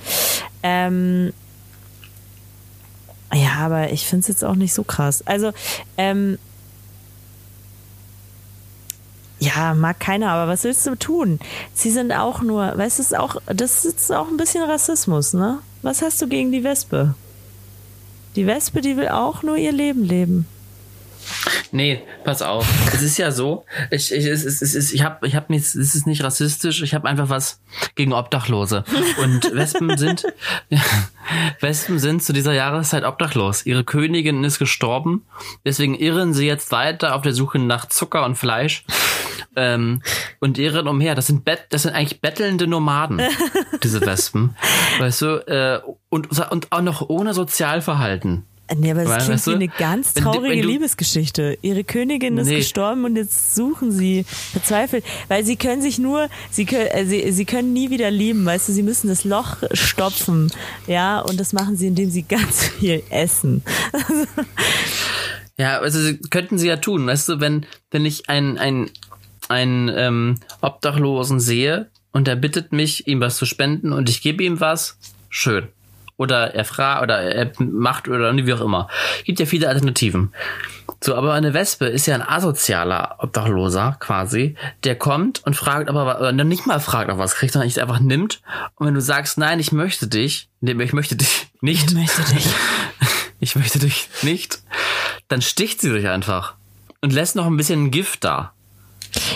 [0.62, 1.32] Ähm,
[3.32, 5.26] ja, aber ich finde es jetzt auch nicht so krass.
[5.26, 5.52] Also,
[5.96, 6.38] ähm,
[9.38, 11.40] ja, mag keiner, aber was willst du tun?
[11.74, 13.02] Sie sind auch nur, weißt du,
[13.54, 15.58] das ist auch ein bisschen Rassismus, ne?
[15.80, 17.14] Was hast du gegen die Wespe?
[18.36, 20.46] Die Wespe, die will auch nur ihr Leben leben.
[21.70, 22.66] Nee, pass auf.
[22.92, 25.74] Es ist ja so, ich, ich, es, es, es, ist- ich habe ich hab nichts,
[25.74, 27.60] es ist nicht rassistisch, ich habe einfach was
[27.94, 28.84] gegen Obdachlose.
[29.22, 30.24] Und Wespen sind,
[31.60, 33.64] Wespen sind zu dieser Jahreszeit obdachlos.
[33.66, 35.24] Ihre Königin ist gestorben,
[35.64, 38.84] deswegen irren sie jetzt weiter auf der Suche nach Zucker und Fleisch.
[39.54, 40.00] Ähm,
[40.40, 41.14] und irren umher.
[41.14, 43.20] Das sind Bett, das sind eigentlich bettelnde Nomaden,
[43.82, 44.56] diese Wespen.
[44.98, 48.46] Weißt du, äh, und, und auch noch ohne Sozialverhalten.
[48.76, 51.58] Nee, aber das klingt weißt wie du, eine ganz wenn traurige wenn du- Liebesgeschichte.
[51.62, 52.56] Ihre Königin ist Nee.
[52.56, 57.32] gestorben und jetzt suchen sie verzweifelt, weil sie können sich nur, sie können, äh, sie,
[57.32, 60.50] sie können nie wieder lieben, weißt du, sie müssen das Loch stopfen,
[60.86, 63.62] ja, und das machen sie, indem sie ganz viel essen.
[65.58, 68.90] Ja, also sie- könnten sie ja tun, weißt du, wenn, wenn ich einen, einen,
[69.48, 74.42] einen ähm, Obdachlosen sehe und er bittet mich, ihm was zu spenden und ich gebe
[74.44, 74.96] ihm was,
[75.28, 75.68] schön.
[76.22, 78.88] Oder er fragt oder er macht oder wie auch immer.
[79.24, 80.32] Gibt ja viele Alternativen.
[81.02, 84.54] So, aber eine Wespe ist ja ein asozialer Obdachloser quasi,
[84.84, 87.80] der kommt und fragt aber, oder nicht mal fragt, ob er was kriegt, sondern ich
[87.80, 88.40] einfach nimmt.
[88.76, 92.22] Und wenn du sagst, nein, ich möchte dich, nee, ich möchte dich nicht, Ich möchte
[92.32, 92.46] dich.
[93.40, 94.60] ich möchte dich nicht,
[95.26, 96.54] dann sticht sie dich einfach
[97.00, 98.52] und lässt noch ein bisschen Gift da.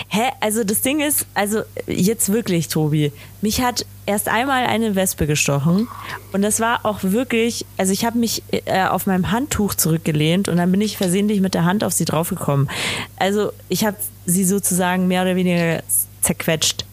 [0.08, 0.30] Hä?
[0.40, 3.12] Also das Ding ist, also jetzt wirklich, Tobi,
[3.42, 5.88] mich hat erst einmal eine Wespe gestochen
[6.32, 10.56] und das war auch wirklich, also ich habe mich äh, auf meinem Handtuch zurückgelehnt und
[10.56, 12.70] dann bin ich versehentlich mit der Hand auf sie draufgekommen.
[13.16, 15.82] Also ich habe sie sozusagen mehr oder weniger
[16.22, 16.84] zerquetscht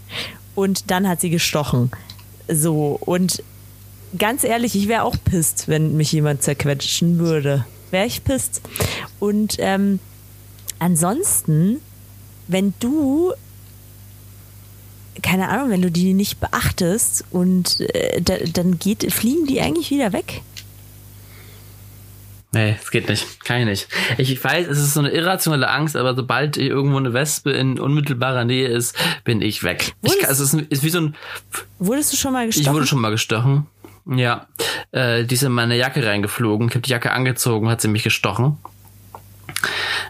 [0.55, 1.91] und dann hat sie gestochen.
[2.47, 3.43] So und
[4.17, 7.65] ganz ehrlich, ich wäre auch pisst, wenn mich jemand zerquetschen würde.
[7.91, 8.61] Wäre ich pisst.
[9.19, 9.99] Und ähm,
[10.79, 11.79] ansonsten,
[12.47, 13.33] wenn du,
[15.21, 19.89] keine Ahnung, wenn du die nicht beachtest und äh, da, dann geht, fliegen die eigentlich
[19.91, 20.41] wieder weg.
[22.55, 23.43] Nee, es geht nicht.
[23.43, 23.87] Kann ich nicht.
[24.19, 28.45] Ich weiß, es ist so eine irrationale Angst, aber sobald irgendwo eine Wespe in unmittelbarer
[28.45, 29.93] Nähe ist, bin ich weg.
[30.03, 31.15] Ich, kann- es ist, ist wie so ein,
[31.79, 32.75] Wurdest du schon mal ich gestochen?
[32.75, 33.65] wurde schon mal gestochen.
[34.05, 34.45] Ja,
[34.91, 36.67] äh, die ist in meine Jacke reingeflogen.
[36.67, 38.57] Ich habe die Jacke angezogen, hat sie mich gestochen.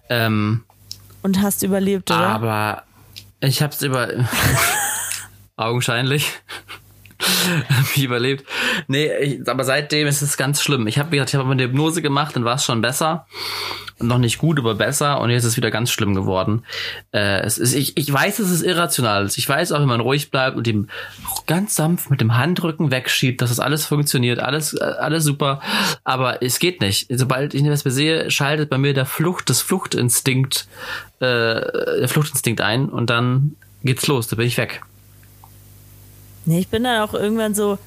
[0.10, 0.64] Ähm,
[1.24, 2.20] und hast überlebt, oder?
[2.28, 2.84] Aber
[3.40, 4.10] ich hab's über
[5.56, 6.32] augenscheinlich
[7.96, 8.46] überlebt.
[8.88, 10.88] Nee, ich, aber seitdem ist es ganz schlimm.
[10.88, 13.26] Ich habe gesagt, ich habe eine Hypnose gemacht, dann war es schon besser.
[14.00, 15.22] Noch nicht gut, aber besser.
[15.22, 16.64] Und jetzt ist es wieder ganz schlimm geworden.
[17.12, 19.30] Äh, es ist, ich, ich weiß, es ist irrational.
[19.36, 20.90] Ich weiß auch, wenn man ruhig bleibt und ihm
[21.48, 25.62] ganz sanft mit dem Handrücken wegschiebt, dass das alles funktioniert, alles, äh, alles super.
[26.04, 27.08] Aber es geht nicht.
[27.10, 30.68] Sobald ich etwas sehe, schaltet bei mir der Flucht, das Fluchtinstinkt,
[31.20, 34.28] äh, der Fluchtinstinkt ein und dann geht's los.
[34.28, 34.82] Da bin ich weg.
[36.46, 37.78] Nee, ich bin dann auch irgendwann so,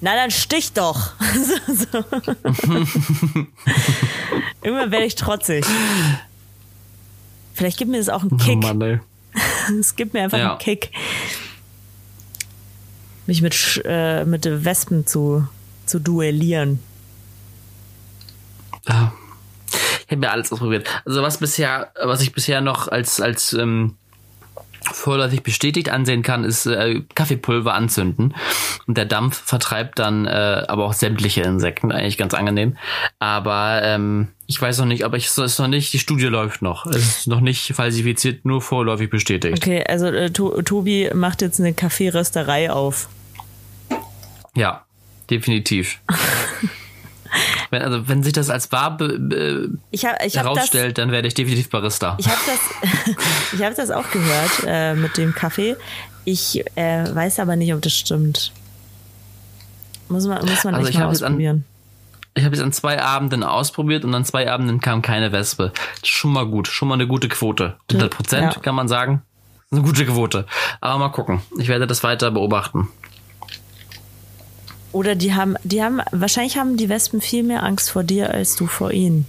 [0.00, 1.12] na dann stich doch.
[1.34, 2.04] so, so.
[4.62, 5.64] irgendwann werde ich trotzig.
[7.54, 8.58] Vielleicht gibt mir das auch einen Kick.
[8.64, 9.00] Oh Mann.
[9.80, 10.50] Es gibt mir einfach Ja.
[10.50, 10.92] einen Kick,
[13.26, 15.46] mich mit, äh, mit Wespen zu,
[15.84, 16.78] zu duellieren.
[18.88, 19.12] Ja.
[20.06, 20.88] Ich habe ja alles ausprobiert.
[21.04, 23.96] Also was bisher, was ich bisher noch als als ähm,
[24.94, 28.34] vorläufig bestätigt ansehen kann, ist äh, Kaffeepulver anzünden.
[28.86, 32.76] Und der Dampf vertreibt dann äh, aber auch sämtliche Insekten, eigentlich ganz angenehm.
[33.18, 36.62] Aber ähm, ich weiß noch nicht, aber ich, es ist noch nicht, die Studie läuft
[36.62, 36.86] noch.
[36.86, 39.56] Es ist noch nicht falsifiziert, nur vorläufig bestätigt.
[39.56, 43.08] Okay, also äh, to Tobi macht jetzt eine Kaffeerösterei auf.
[44.54, 44.84] Ja,
[45.30, 45.98] definitiv.
[47.70, 48.98] wenn, also wenn sich das als wahr
[49.90, 52.16] ich hab, ich herausstellt, das, dann werde ich definitiv Barista.
[52.18, 53.14] Ich habe das,
[53.52, 55.76] ich hab das auch gehört äh, mit dem Kaffee.
[56.24, 58.52] Ich äh, weiß aber nicht, ob das stimmt.
[60.08, 61.64] Muss man, muss man Also echt ich mal an- ausprobieren.
[62.34, 65.72] Ich habe es an zwei Abenden ausprobiert und an zwei Abenden kam keine Wespe.
[66.04, 67.76] Schon mal gut, schon mal eine gute Quote.
[67.90, 68.60] 100 Prozent Ja.
[68.60, 69.22] kann man sagen.
[69.72, 70.46] Eine gute Quote.
[70.82, 71.40] Aber mal gucken.
[71.58, 72.88] Ich werde das weiter beobachten.
[74.96, 78.56] Oder die haben, die haben, wahrscheinlich haben die Wespen viel mehr Angst vor dir als
[78.56, 79.26] du vor ihnen.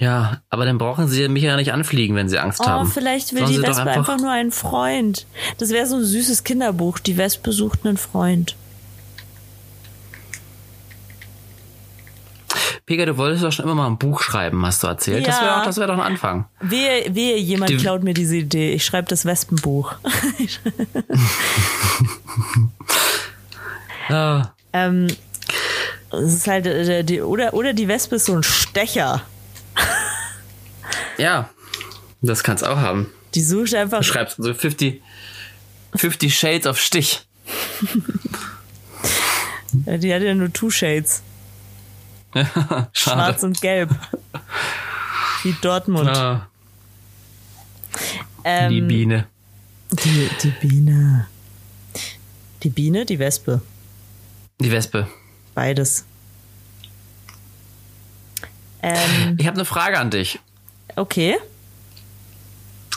[0.00, 2.88] Ja, aber dann brauchen sie mich ja nicht anfliegen, wenn sie Angst Oh, haben.
[2.90, 5.26] vielleicht will Sollen die Wespe einfach, nur einen Freund.
[5.58, 6.98] Das wäre so ein süßes Kinderbuch.
[6.98, 8.56] Die Wespe sucht einen Freund.
[12.86, 15.26] Pega, du wolltest doch schon immer mal ein Buch schreiben, hast du erzählt.
[15.26, 15.42] Das Ja.
[15.44, 16.44] wäre doch, das wäre doch ein Anfang.
[16.60, 18.74] Wehe, wehe jemand Die- klaut mir diese Idee.
[18.74, 19.94] Ich schreibe das Wespenbuch.
[24.10, 24.54] Ja.
[24.74, 25.06] ähm,
[26.10, 29.22] es ist halt, äh, die, oder, oder die Wespe ist so ein Stecher.
[31.16, 31.48] Ja,
[32.20, 33.10] das kannst auch haben.
[33.34, 33.98] Die sucht einfach.
[33.98, 35.00] Du schreibst so 50,
[35.94, 37.26] 50 Shades of Stich.
[39.86, 41.22] Ja, Die hat ja nur Two Shades.
[42.92, 43.90] Schwarz und Gelb.
[45.42, 46.08] Wie Dortmund.
[46.10, 46.46] Ah,
[48.44, 49.26] ähm, die Biene.
[49.90, 51.26] Die, die Biene.
[52.64, 53.60] Die Biene, die Wespe.
[54.60, 55.06] Die Wespe.
[55.54, 56.04] Beides.
[58.82, 60.38] Ähm, Ich habe eine Frage an dich.
[60.96, 61.36] okay.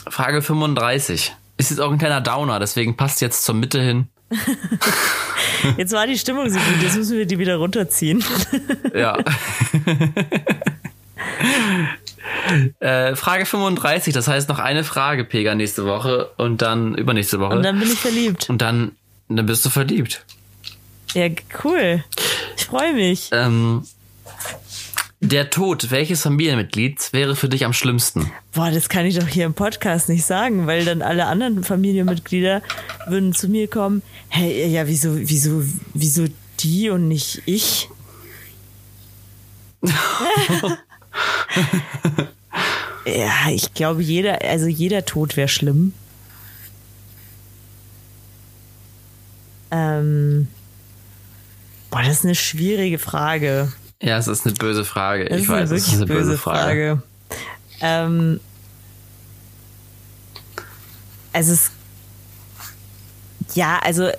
[0.09, 1.35] Frage 35.
[1.57, 4.07] Ist jetzt auch ein kleiner Downer, deswegen passt jetzt zur Mitte hin.
[5.77, 8.23] Jetzt war die Stimmung so gut, jetzt müssen wir die wieder runterziehen.
[8.93, 9.17] Ja.
[12.79, 17.55] äh, Frage 35, das heißt noch eine Frage, Pega, nächste Woche und dann übernächste Woche.
[17.55, 18.49] Und dann bin ich verliebt.
[18.49, 18.95] Und dann,
[19.35, 20.25] dann bist du verliebt.
[21.13, 21.27] Ja,
[21.63, 22.03] cool.
[22.55, 23.29] Ich freue mich.
[23.31, 23.83] Ähm,
[25.19, 28.31] der Tod welches Familienmitglieds wäre für dich am schlimmsten?
[28.53, 32.61] Boah, das kann ich doch hier im Podcast nicht sagen, weil dann alle anderen Familienmitglieder
[33.07, 34.03] würden zu mir kommen.
[34.29, 35.63] Hey, ja, wieso, wieso,
[35.93, 36.25] wieso
[36.59, 37.89] die und nicht ich?
[43.05, 45.93] ja, ich glaube, jeder, also jeder Tod wäre schlimm.
[49.71, 50.47] Ähm,
[51.89, 53.71] boah, das ist eine schwierige Frage.
[54.01, 55.25] Ja, es ist eine böse Frage.
[55.25, 57.01] Das ich ist weiß, eine es wirklich ist eine böse, Frage.
[57.01, 57.03] Frage.
[57.81, 58.39] Ähm,
[61.33, 61.71] also es,
[63.53, 64.09] ja, also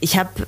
[0.00, 0.46] ich habe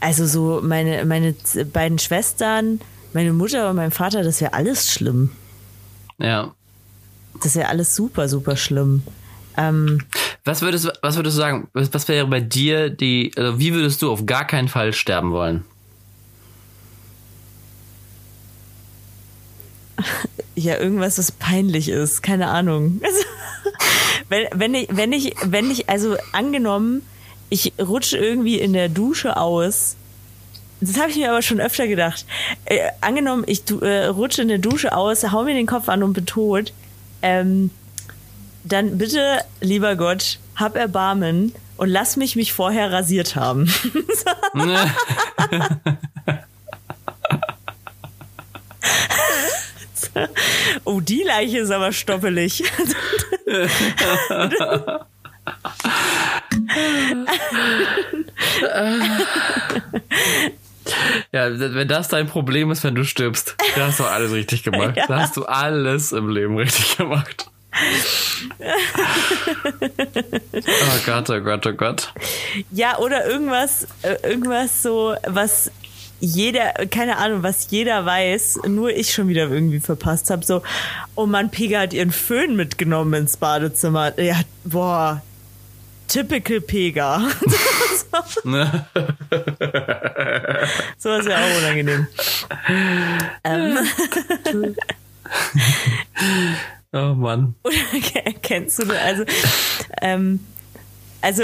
[0.00, 1.34] also so meine meine
[1.72, 2.80] beiden Schwestern,
[3.12, 5.30] meine Mutter und mein Vater, das wäre alles schlimm.
[6.18, 6.54] Ja.
[7.42, 9.02] Das wäre alles super super schlimm.
[9.56, 10.02] Ähm,
[10.48, 11.68] Was würdest, du- was würdest du sagen?
[11.74, 15.30] Was, was wäre bei dir die, also wie würdest du auf gar keinen Fall sterben
[15.30, 15.62] wollen?
[20.54, 22.22] Ja, irgendwas, was peinlich ist.
[22.22, 23.00] Keine Ahnung.
[23.10, 23.24] Also,
[24.28, 27.02] wenn, wenn ich, wenn ich, wenn ich, also angenommen,
[27.48, 29.96] ich rutsche irgendwie in der Dusche aus.
[30.80, 32.26] Das habe ich mir aber schon öfter gedacht.
[32.64, 36.12] Äh, angenommen, ich äh, rutsche in der Dusche aus, hau mir den Kopf an und
[36.14, 36.72] bin tot.
[37.22, 37.70] Ähm,
[38.64, 43.72] dann bitte, lieber Gott, hab Erbarmen und lass mich mich vorher rasiert haben.
[50.84, 52.64] oh, die Leiche ist aber stoppelig.
[61.32, 64.78] Ja, wenn das dein Problem ist, wenn du stirbst, da hast du alles richtig gemacht.
[64.96, 65.06] Ja.
[65.06, 67.50] Da hast du alles im Leben richtig gemacht.
[70.54, 72.12] Oh Gott, oh Gott, oh Gott.
[72.70, 75.70] Ja, oder irgendwas, äh, irgendwas so, was
[76.20, 80.44] jeder, keine Ahnung, was jeder weiß, nur ich schon wieder irgendwie verpasst habe.
[80.44, 80.62] So,
[81.14, 84.18] oh Mann, Pega hat ihren Föhn mitgenommen ins Badezimmer.
[84.20, 85.22] Ja, boah,
[86.08, 87.28] typical Pega.
[88.44, 88.86] Ne?
[90.96, 92.06] Sowas wäre auch unangenehm.
[93.44, 93.78] ähm,
[96.92, 97.54] Oh Mann.
[97.62, 98.96] oder kennst du, das?
[98.98, 99.24] also,
[100.00, 100.40] ähm,
[101.20, 101.42] also,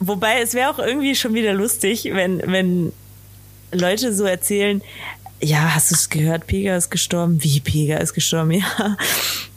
[0.00, 2.92] wobei es wäre auch irgendwie schon wieder lustig, wenn, wenn
[3.72, 4.82] Leute so erzählen,
[5.40, 6.46] ja, hast du es gehört?
[6.46, 7.42] Pega ist gestorben.
[7.42, 8.52] Wie Pega ist gestorben?
[8.62, 8.96] Ja.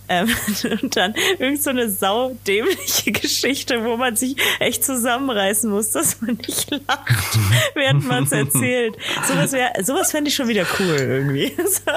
[0.08, 0.30] Ähm,
[0.84, 6.38] und dann irgend so eine saudämliche Geschichte, wo man sich echt zusammenreißen muss, dass man
[6.46, 7.40] nicht lacht,
[7.74, 8.96] während man es erzählt.
[9.28, 11.54] Sowas, wär, sowas fände ich schon wieder cool irgendwie.
[11.58, 11.92] So.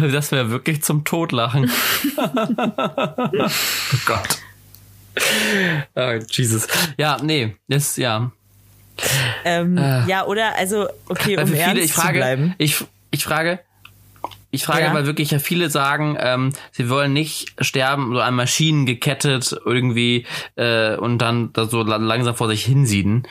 [0.00, 1.70] Das wäre wär wirklich zum Totlachen.
[2.16, 3.48] oh
[4.06, 4.38] Gott.
[5.94, 6.66] Oh, Jesus.
[6.98, 8.30] Ja, nee, das, ja.
[9.44, 10.06] Ähm, Äh.
[10.06, 12.54] Ja, oder, also, okay, Weil um ernst viele, ich zu frage, bleiben.
[12.58, 13.60] ich, ich frage,
[14.50, 14.94] ich frage, Ja.
[14.94, 20.26] weil wirklich ja viele sagen, ähm, sie wollen nicht sterben, so an Maschinen gekettet irgendwie
[20.56, 23.26] äh, und dann da so la- langsam vor sich hinsieden.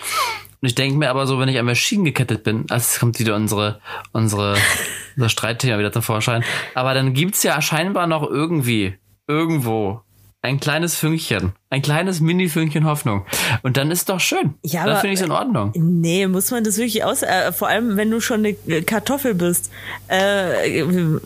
[0.62, 3.20] Und ich denke mir aber so, wenn ich an Maschinen gekettet bin, also es kommt
[3.20, 3.80] wieder unsere,
[4.12, 4.58] unsere,
[5.20, 6.44] unser Streitthema wieder zum Vorschein.
[6.74, 8.96] Aber dann gibt's ja scheinbar noch irgendwie,
[9.28, 10.02] irgendwo,
[10.42, 13.26] ein kleines Fünkchen, ein kleines Mini-Fünkchen Hoffnung.
[13.62, 14.54] Und dann ist doch schön.
[14.64, 15.74] Ja, dann finde ich es in Ordnung.
[15.76, 19.70] Nee, muss man das wirklich aus, äh, vor allem wenn du schon eine Kartoffel bist,
[20.08, 21.18] äh,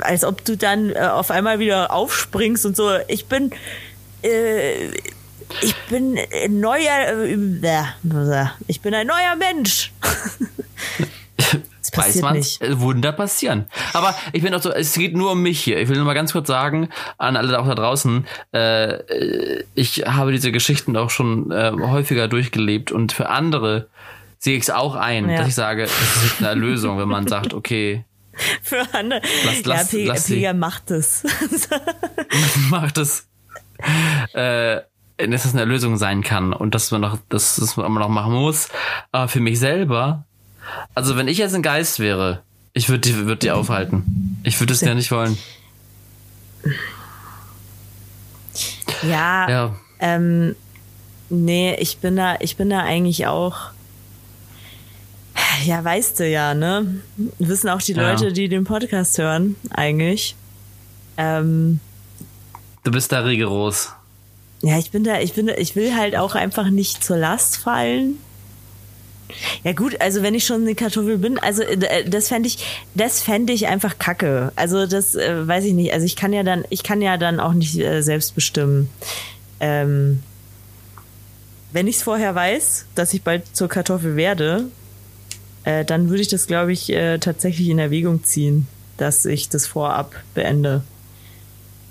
[0.00, 3.50] als ob du dann äh, auf einmal wieder aufspringst und so, ich bin,
[4.22, 4.86] äh,
[5.60, 9.92] ich bin neuer, äh, äh, ich bin ein neuer Mensch.
[11.36, 12.36] Das weiß man.
[12.80, 13.66] Wunder passieren.
[13.92, 15.78] Aber ich bin auch so, es geht nur um mich hier.
[15.80, 20.32] Ich will nur mal ganz kurz sagen, an alle auch da draußen, äh, ich habe
[20.32, 23.88] diese Geschichten auch schon äh, häufiger durchgelebt und für andere
[24.38, 25.38] sehe ich es auch ein, Ja.
[25.38, 28.04] dass ich sage, es ist eine Erlösung, wenn man sagt, okay,
[28.62, 29.20] Für andere.
[29.44, 30.26] Lass- lass- ja, Pe lass.
[30.26, 31.22] Pega macht es.
[32.70, 33.28] macht es,
[34.32, 34.80] äh,
[35.18, 38.32] dass es eine Erlösung sein kann und dass man noch, dass das man noch machen
[38.32, 38.68] muss.
[39.12, 40.24] Aber für mich selber,
[40.94, 42.42] also wenn ich jetzt ein Geist wäre,
[42.72, 44.38] ich würde die, würd die aufhalten.
[44.42, 45.38] Ich würde es ja nicht wollen.
[49.02, 49.74] ja, Ja.
[50.00, 50.54] Ähm,
[51.30, 53.56] nee, ich bin da, ich bin da eigentlich auch.
[55.64, 57.00] Ja, weißt du ja, ne?
[57.38, 58.10] Wissen auch die Ja.
[58.10, 60.34] Leute, die den Podcast hören, eigentlich.
[61.16, 61.80] Ähm,
[62.82, 63.92] Du bist da rigoros.
[64.62, 67.56] ja, ich bin da, ich bin da, ich will halt auch einfach nicht zur Last
[67.56, 68.18] fallen.
[69.62, 72.58] Ja gut, also wenn ich schon eine Kartoffel bin, also äh, das fände ich,
[72.94, 74.52] das fände ich einfach kacke.
[74.56, 75.92] Also das äh, weiß ich nicht.
[75.92, 78.90] Also ich kann ja dann, ich kann ja dann auch nicht äh, selbst bestimmen.
[79.60, 80.22] Ähm,
[81.72, 84.66] wenn ich es vorher weiß, dass ich bald zur Kartoffel werde,
[85.64, 89.66] äh, dann würde ich das, glaube ich, äh, tatsächlich in Erwägung ziehen, dass ich das
[89.66, 90.82] vorab beende.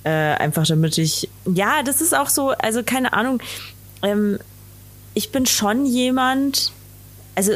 [0.03, 3.41] Äh, einfach damit ich, ja, das ist auch so, also keine Ahnung,
[4.03, 4.37] ähm,
[5.13, 6.71] ich bin schon jemand,
[7.35, 7.51] also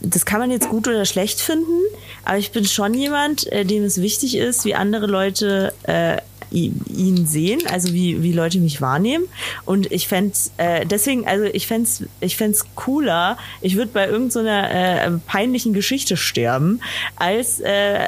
[0.00, 1.80] das kann man jetzt gut oder schlecht finden,
[2.24, 6.18] aber ich bin schon jemand, äh, dem es wichtig ist, wie andere Leute äh,
[6.50, 9.24] ihn sehen, also wie, wie Leute mich wahrnehmen.
[9.64, 11.88] Und ich fände äh, deswegen, also ich fände
[12.20, 16.80] ich fänd's cooler, ich würde bei irgendeiner äh, peinlichen Geschichte sterben,
[17.16, 18.06] als, äh,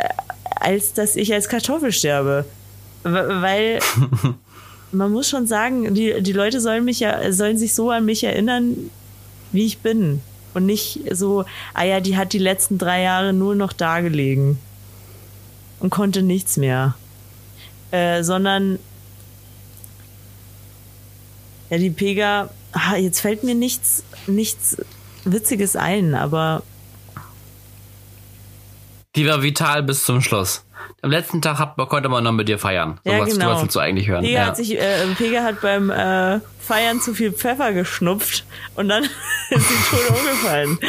[0.56, 2.44] als dass ich als Kartoffel sterbe.
[3.02, 3.80] Weil
[4.92, 8.24] man muss schon sagen, die, die Leute sollen mich ja, sollen sich so an mich
[8.24, 8.90] erinnern,
[9.52, 10.20] wie ich bin.
[10.54, 11.44] Und nicht so,
[11.74, 14.58] ah ja, die hat die letzten drei Jahre nur noch da gelegen
[15.78, 16.94] und konnte nichts mehr.
[17.90, 18.78] Äh, sondern
[21.70, 24.76] ja, die Pega, ah, jetzt fällt mir nichts, nichts
[25.24, 26.62] Witziges ein, aber
[29.16, 30.64] Die war vital bis zum Schluss.
[31.02, 33.00] Am letzten Tag hat, konnte man noch mit dir feiern.
[33.04, 33.46] So Ja, was, genau.
[33.46, 34.22] sowas willst du eigentlich hören.
[34.22, 34.46] Pega ja.
[34.46, 38.44] hat sich, äh, Pega hat beim äh, Feiern zu viel Pfeffer geschnupft
[38.76, 39.04] und dann
[39.50, 40.78] ist sie tot umgefallen.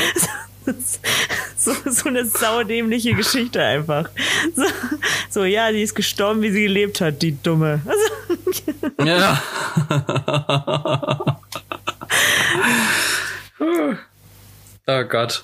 [1.58, 4.10] So, so eine saudämliche Geschichte einfach.
[4.56, 4.64] So,
[5.30, 7.82] so, ja, die ist gestorben, wie sie gelebt hat, die Dumme.
[9.04, 9.42] Ja.
[14.88, 15.44] oh Gott.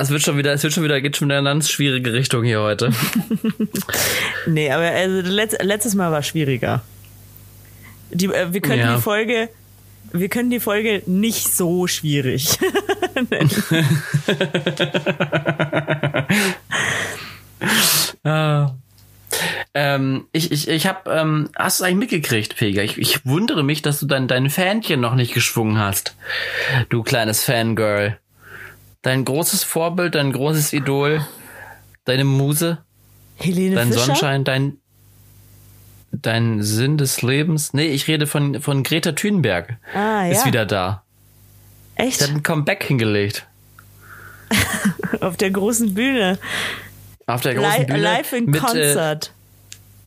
[0.00, 2.12] Es wird schon wieder, es wird schon wieder, geht schon wieder in eine ganz schwierige
[2.12, 2.92] Richtung hier heute.
[4.46, 6.82] nee, aber also letzt, letztes Mal war schwieriger.
[8.10, 8.96] Die, äh, wir können Ja.
[8.96, 9.48] die Folge,
[10.12, 12.58] wir können die Folge nicht so schwierig
[13.30, 13.50] nennen.
[18.24, 18.74] Ah.
[19.74, 22.82] Ähm, ich ich, ich habe, ähm, hast du eigentlich mitgekriegt, Pega?
[22.82, 26.16] Ich, ich wundere mich, dass du dein, dein Fähnchen noch nicht geschwungen hast.
[26.88, 28.18] Du kleines Fangirl.
[29.02, 31.24] Dein großes Vorbild, dein großes Idol,
[32.04, 32.84] deine Muse,
[33.36, 34.00] Helene dein Fischer?
[34.00, 34.78] Sonnenschein, dein,
[36.10, 37.72] dein Sinn des Lebens.
[37.72, 39.78] Nee, ich rede von, von Greta Thunberg.
[39.94, 40.32] Ah, ja.
[40.32, 41.04] Ist wieder da.
[41.94, 42.18] Echt?
[42.18, 43.46] Sie hat ein Comeback hingelegt.
[45.20, 46.38] Auf der großen Bühne.
[47.26, 47.98] Auf der großen Li Bühne.
[48.00, 49.32] live in mit, äh, Concert.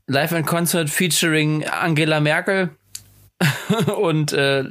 [0.08, 2.72] Live in Concert featuring Angela Merkel.
[4.02, 4.66] und äh,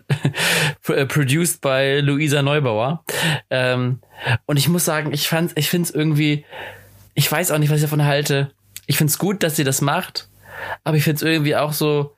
[0.82, 3.04] produced by Luisa Neubauer.
[3.50, 4.00] Ähm,
[4.46, 6.44] und ich muss sagen, ich fand, ich finde es irgendwie,
[7.14, 8.52] ich weiß auch nicht, was ich davon halte.
[8.86, 10.28] Ich finde es gut, dass sie das macht,
[10.84, 12.14] aber ich finde es irgendwie auch so,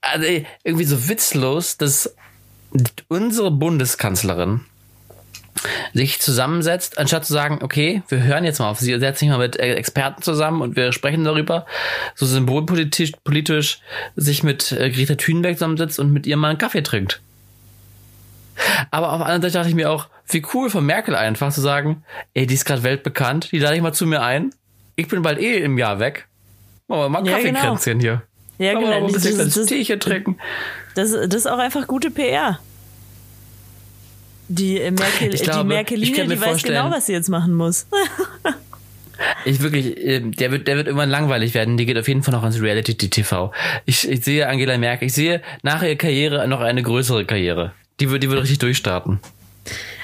[0.00, 0.26] also
[0.64, 2.14] irgendwie so witzlos, dass
[3.08, 4.60] unsere Bundeskanzlerin
[5.94, 9.38] sich zusammensetzt, anstatt zu sagen, okay, wir hören jetzt mal auf sie, setzt sich mal
[9.38, 11.66] mit Experten zusammen und wir sprechen darüber,
[12.14, 13.80] so symbolpolitisch politisch
[14.16, 17.20] sich mit äh, Greta Thunberg zusammensetzt und mit ihr mal einen Kaffee trinkt.
[18.90, 21.60] Aber auf der anderen Seite dachte ich mir auch, wie cool von Merkel einfach zu
[21.60, 22.02] sagen,
[22.34, 24.50] ey, die ist gerade weltbekannt, die lade ich mal zu mir ein.
[24.96, 26.26] Ich bin bald eh im Jahr weg.
[26.88, 27.52] Machen wir mal ein Ja, genau.
[27.52, 28.22] Kaffeekränzchen hier.
[28.58, 29.00] Ja, Machen genau.
[29.00, 30.38] mal ein bisschen Das- das, das- Teechen trinken.
[30.94, 32.58] Das, das ist auch einfach gute PR.
[34.48, 37.86] Die Merkel, Ich glaube, die Merkeline, die weiß genau, was sie jetzt machen muss.
[39.46, 41.78] Ich wirklich, ähm, der wird, der wird irgendwann langweilig werden.
[41.78, 43.50] Die geht auf jeden Fall noch ins Reality-TV.
[43.86, 45.06] Ich, ich sehe Angela Merkel.
[45.06, 47.72] Ich sehe nach ihrer Karriere noch eine größere Karriere.
[47.98, 49.20] Die wird, die wird richtig durchstarten.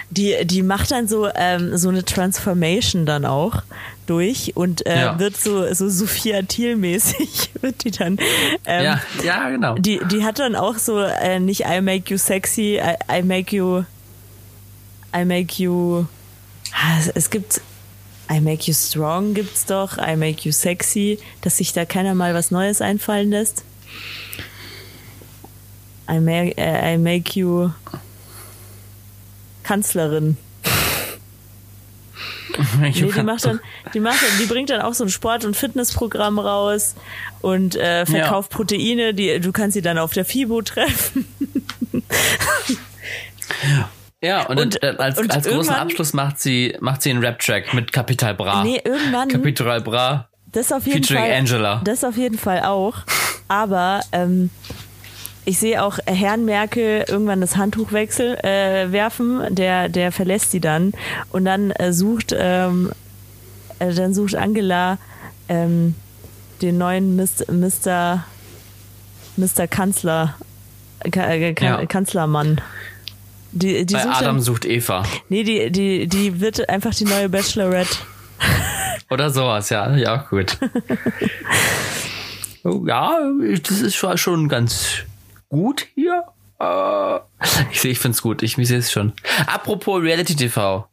[0.09, 3.63] Die, die macht dann so, ähm, so eine Transformation dann auch
[4.07, 5.19] durch und äh, Ja.
[5.19, 8.19] wird so, so Sophia Thiel-mäßig wird die dann.
[8.65, 9.75] Ähm, ja, ja, genau.
[9.75, 13.55] Die, die hat dann auch so äh, nicht I make you sexy, I, I make
[13.55, 13.83] you,
[15.15, 16.07] I make you.
[17.15, 17.61] Es, gibt
[18.31, 22.35] I make you strong gibt's doch, I make you sexy, dass sich da keiner mal
[22.35, 23.65] was Neues einfallen lässt.
[26.11, 27.71] I make, äh, I make you
[29.63, 30.37] Kanzlerin.
[32.79, 33.61] Nee, die macht dann,
[33.95, 36.95] die macht dann, die bringt dann auch so ein Sport- und Fitnessprogramm raus
[37.41, 41.27] und äh, verkauft Proteine, die du kannst sie dann auf der FIBO treffen.
[43.63, 43.89] ja,
[44.49, 47.93] und, und- äh, als, und als großen Abschluss macht sie, macht sie einen Rap-Track mit
[47.93, 48.63] Capital Bra.
[48.63, 49.29] Nee, irgendwann.
[49.29, 50.29] Capital Bra.
[50.53, 51.39] Das auf jeden Featuring Fall.
[51.39, 51.81] Angela.
[51.85, 52.97] Das auf jeden Fall auch.
[53.49, 54.51] Aber ähm,
[55.45, 59.43] ich sehe auch Herrn Merkel irgendwann das Handtuch wechsel, äh, werfen.
[59.55, 60.93] Der, der verlässt sie dann
[61.31, 62.93] und dann äh, sucht, ähm,
[63.81, 64.99] äh, dann sucht Angela
[65.49, 65.95] ähm,
[66.61, 68.23] den neuen Mist- Mr.
[69.37, 69.67] Mr.
[69.67, 70.35] Kanzler,
[71.11, 71.87] Ka äh, Ka Ja.
[71.87, 72.61] Kanzlermann.
[73.53, 75.03] Die, die Bei Adam dann, sucht Eva.
[75.29, 77.95] nee, die, die, die wird einfach die neue Bachelorette.
[79.11, 79.95] Oder sowas, ja.
[79.97, 80.59] Ja, gut.
[82.65, 83.19] Oh, ja,
[83.69, 84.99] das ist schon- ganz
[85.49, 86.23] gut hier.
[87.73, 88.43] Ich sehe, ich finde es gut.
[88.45, 89.13] Ich, ich sehe es schon.
[89.49, 90.87] Apropos Reality TV.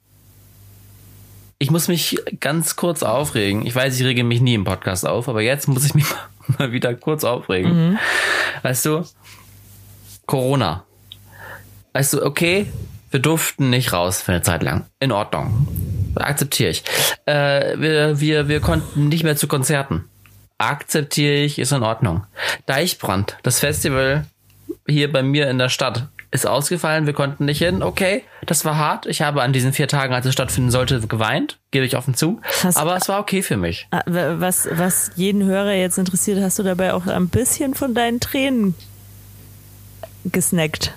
[1.60, 3.68] Ich muss mich ganz kurz aufregen.
[3.68, 6.05] Ich weiß, ich rege mich nie im Podcast auf, aber jetzt muss ich mich
[6.57, 7.99] mal wieder kurz aufregen.
[8.64, 9.03] Weißt du,
[10.26, 10.86] Corona.
[11.93, 12.67] Weißt du, okay,
[13.11, 14.85] wir durften nicht raus für eine Zeit lang.
[14.99, 15.67] In Ordnung.
[16.15, 16.83] Akzeptiere ich.
[17.25, 20.05] Äh, wir, wir, wir konnten nicht mehr zu Konzerten.
[20.57, 22.25] Akzeptiere ich, ist in Ordnung.
[22.65, 24.25] Deichbrand, das Festival
[24.87, 27.81] hier bei mir in der Stadt, ist ausgefallen, wir konnten nicht hin.
[27.81, 29.05] Okay, das war hart.
[29.07, 32.39] Ich habe an diesen vier Tagen, als es stattfinden sollte, geweint, gebe ich offen zu.
[32.63, 33.87] Hast- Aber es war okay für mich.
[33.91, 38.19] Ah, Was, was jeden Hörer jetzt interessiert, hast du dabei auch ein bisschen von deinen
[38.19, 38.75] Tränen
[40.25, 40.93] gesnackt.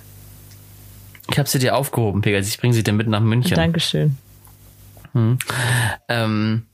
[1.31, 2.55] Ich habe sie dir aufgehoben, Pegasus.
[2.55, 3.55] Ich bringe sie dir mit nach München.
[3.55, 4.17] Dankeschön.
[6.09, 6.67] Ähm,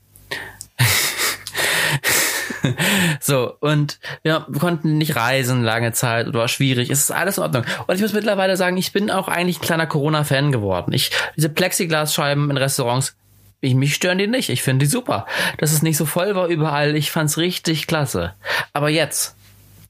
[3.19, 6.89] so, und ja, wir konnten nicht reisen lange Zeit oder war schwierig.
[6.89, 7.63] Es ist alles in Ordnung.
[7.87, 10.93] Und ich muss mittlerweile sagen, ich bin auch eigentlich ein kleiner Corona-Fan geworden.
[10.93, 13.15] Ich, diese Plexiglasscheiben in Restaurants,
[13.61, 14.49] ich, mich stören die nicht.
[14.49, 15.25] Ich finde die super.
[15.57, 18.33] Dass es nicht so voll war überall, ich fand's richtig klasse.
[18.73, 19.35] Aber jetzt,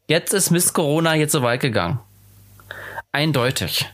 [0.07, 1.99] jetzt ist Mist Corona jetzt so weit gegangen.
[3.11, 3.89] Eindeutig.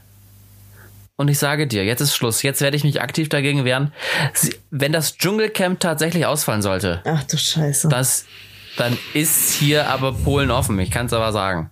[1.18, 2.44] Und ich sage dir, jetzt ist Schluss.
[2.44, 3.94] Jetzt werde ich mich aktiv dagegen wehren.
[4.70, 7.88] Wenn das Dschungelcamp tatsächlich ausfallen sollte, Ach du Scheiße.
[7.88, 8.26] das,
[8.78, 10.78] dann ist hier aber Polen offen.
[10.80, 11.72] Ich kann es aber sagen.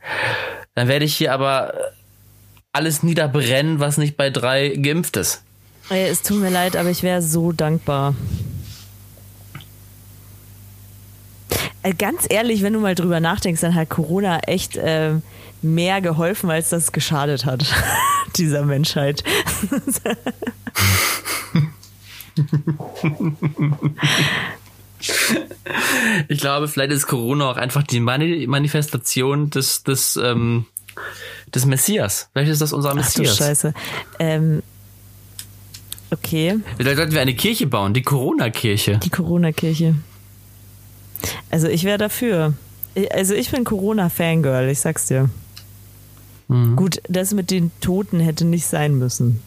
[0.75, 1.73] Dann werde ich hier aber
[2.71, 5.43] alles niederbrennen, was nicht bei drei geimpft ist.
[5.89, 8.15] Es tut mir leid, aber ich wäre so dankbar.
[11.83, 15.15] Äh, Ganz ehrlich, wenn du mal drüber nachdenkst, dann hat Corona echt äh,
[15.61, 17.65] mehr geholfen, als das geschadet hat,
[18.37, 19.23] dieser Menschheit.
[26.27, 30.65] Ich glaube, vielleicht ist Corona auch einfach die Mani Manifestation des, des, ähm,
[31.53, 32.29] des Messias.
[32.33, 33.37] Vielleicht ist das unser Ach du Messias.
[33.37, 33.73] Scheiße.
[34.19, 34.63] Ähm,
[36.11, 38.97] okay, Vielleicht sollten wir eine Kirche bauen, die Corona-Kirche.
[38.97, 39.95] die Corona-Kirche.
[41.49, 42.53] Also ich wäre dafür.
[43.11, 45.29] Also ich bin Corona-Fangirl, ich sag's dir.
[46.75, 49.41] Gut, das mit den Toten hätte nicht sein müssen.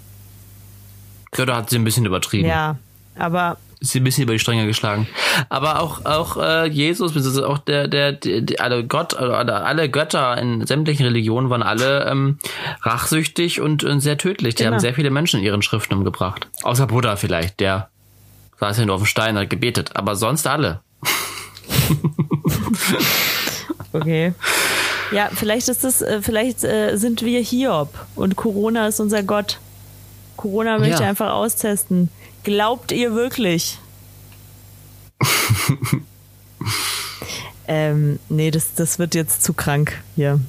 [1.36, 2.48] Ja, da hat sie ein bisschen übertrieben.
[2.48, 2.76] Ja,
[3.18, 5.06] aber ist ein bisschen über die Stränge geschlagen.
[5.50, 10.38] Aber auch auch äh, Jesus, beziehungsweise auch der der die, alle Gott oder alle Götter
[10.38, 12.38] in sämtlichen Religionen waren alle ähm,
[12.82, 14.54] rachsüchtig und, und sehr tödlich.
[14.54, 14.74] Die Genau.
[14.74, 16.48] haben sehr viele Menschen in ihren Schriften umgebracht.
[16.62, 17.90] Außer Buddha vielleicht, der
[18.58, 19.90] saß ja nur auf dem Stein und hat gebetet.
[19.94, 20.80] Aber sonst alle.
[23.92, 24.32] Okay.
[25.12, 29.58] Ja, vielleicht ist es, äh, vielleicht äh, sind wir Hiob und Corona ist unser Gott.
[30.36, 31.08] Corona möchte Ja.
[31.08, 32.10] einfach austesten.
[32.44, 33.78] Glaubt ihr wirklich?
[37.68, 40.40] ähm, nee, das, das wird jetzt zu krank hier.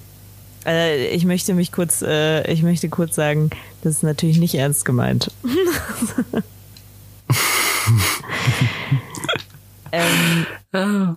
[0.66, 3.50] Äh, ich möchte mich kurz, äh, ich möchte kurz sagen,
[3.82, 5.32] das ist natürlich nicht ernst gemeint.
[10.74, 11.16] ähm,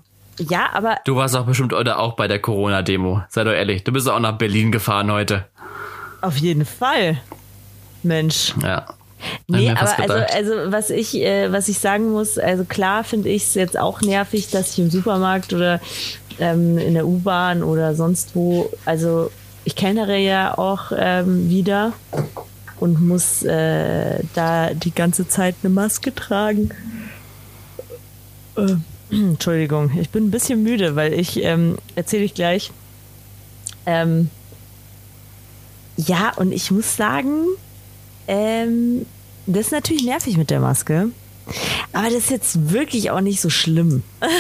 [0.49, 3.23] ja, aber Du warst auch bestimmt oder auch bei der Corona-Demo.
[3.29, 3.85] Sei doch ehrlich.
[3.85, 5.47] Du bist auch nach Berlin gefahren heute.
[6.21, 7.19] auf jeden Fall.
[8.03, 8.55] Mensch.
[8.63, 8.87] Ja.
[9.49, 13.43] Nee, aber also, also was ich, äh, was ich sagen muss, also klar finde ich
[13.45, 15.79] es jetzt auch nervig, dass ich im Supermarkt oder
[16.39, 19.31] ähm, in der U-Bahn oder sonst wo, also
[19.65, 21.93] ich kellnere ja auch ähm, wieder
[22.79, 26.71] und muss äh, da die ganze Zeit eine Maske tragen.
[28.57, 28.77] Äh,
[29.13, 32.71] Entschuldigung, ich bin ein bisschen müde, weil ich, ähm, erzähle ich gleich.
[33.87, 34.31] Ähm,
[35.97, 37.45] ja, und ich muss sagen,
[38.29, 39.07] ähm,
[39.47, 41.11] das ist natürlich nervig mit der Maske.
[41.93, 44.03] Aber das ist jetzt wirklich auch nicht so schlimm.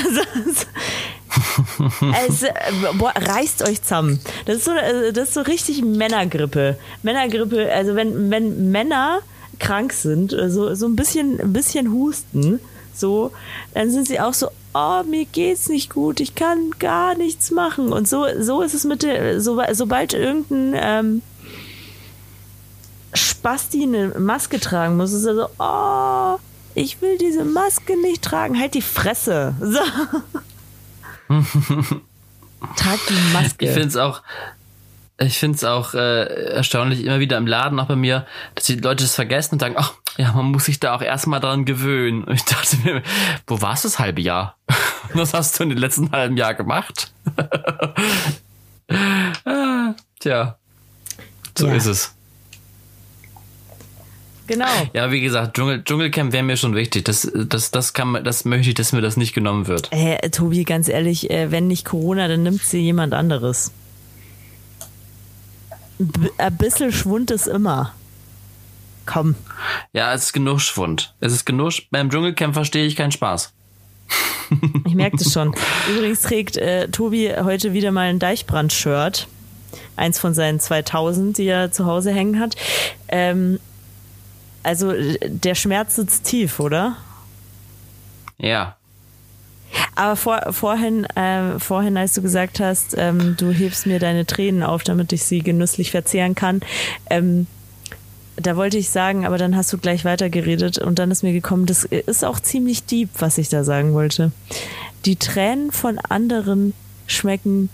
[2.00, 2.52] Also, äh,
[2.98, 4.20] boah, reißt euch zusammen.
[4.46, 6.76] Das ist so, äh, das ist so richtig Männergrippe.
[7.02, 9.20] Männergrippe, also wenn, wenn Männer
[9.58, 12.58] krank sind, äh, so, so ein bisschen, ein bisschen husten,
[12.94, 13.30] so,
[13.74, 17.92] dann sind sie auch so, oh, mir geht's nicht gut, ich kann gar nichts machen.
[17.92, 21.22] Und so, so ist es mit der, so, sobald irgendein, ähm,
[23.12, 26.38] Spasti eine Maske tragen muss, ist er so, oh,
[26.74, 28.58] ich will diese Maske nicht tragen.
[28.58, 29.54] Halt die Fresse.
[29.60, 29.80] So.
[32.76, 33.64] Trag die Maske.
[33.64, 34.22] Ich finde es auch,
[35.20, 38.76] ich finde es auch äh, erstaunlich immer wieder im Laden, auch bei mir, dass die
[38.76, 42.24] Leute das vergessen und sagen, ach, ja, man muss sich da auch erstmal dran gewöhnen.
[42.24, 43.02] Und ich dachte mir,
[43.46, 44.56] wo warst du das halbe Jahr?
[45.14, 47.12] Was hast du in den letzten halben Jahr gemacht?
[49.44, 50.56] Ah, Tja,
[51.56, 51.74] so Ja.
[51.74, 52.14] ist es.
[54.48, 54.66] genau.
[54.92, 57.04] Ja, wie gesagt, Dschungel, Dschungelcamp wäre mir schon wichtig.
[57.04, 59.92] Das, das, das kann man, das möchte ich, dass mir das nicht genommen wird.
[59.92, 63.70] Äh, Tobi, ganz ehrlich, äh, wenn nicht Corona, dann nimmt sie jemand anderes.
[66.38, 67.92] Ein bisschen Schwund ist immer.
[69.06, 69.34] Komm.
[69.92, 71.14] Ja, es ist genug Schwund.
[71.20, 71.72] Es ist genug.
[71.90, 73.52] Beim Dschungelcamp verstehe ich keinen Spaß.
[74.84, 75.54] Ich merke das schon.
[75.88, 79.28] Übrigens trägt äh, Tobi heute wieder mal ein Deichbrand-Shirt.
[79.94, 82.56] Eins von seinen 2000, die er zu Hause hängen hat.
[83.06, 83.60] Ähm,
[84.64, 86.96] also äh, der Schmerz sitzt tief, oder?
[88.38, 88.76] Ja.
[89.94, 94.62] Aber vor, vorhin, äh, vorhin, als du gesagt hast, ähm, du hebst mir deine Tränen
[94.62, 96.60] auf, damit ich sie genüsslich verzehren kann,
[97.08, 97.46] ähm,
[98.36, 101.66] da wollte ich sagen, aber dann hast du gleich weitergeredet und dann ist mir gekommen,
[101.66, 104.32] das ist auch ziemlich deep, was ich da sagen wollte.
[105.04, 106.72] Die Tränen von anderen
[107.06, 107.68] schmecken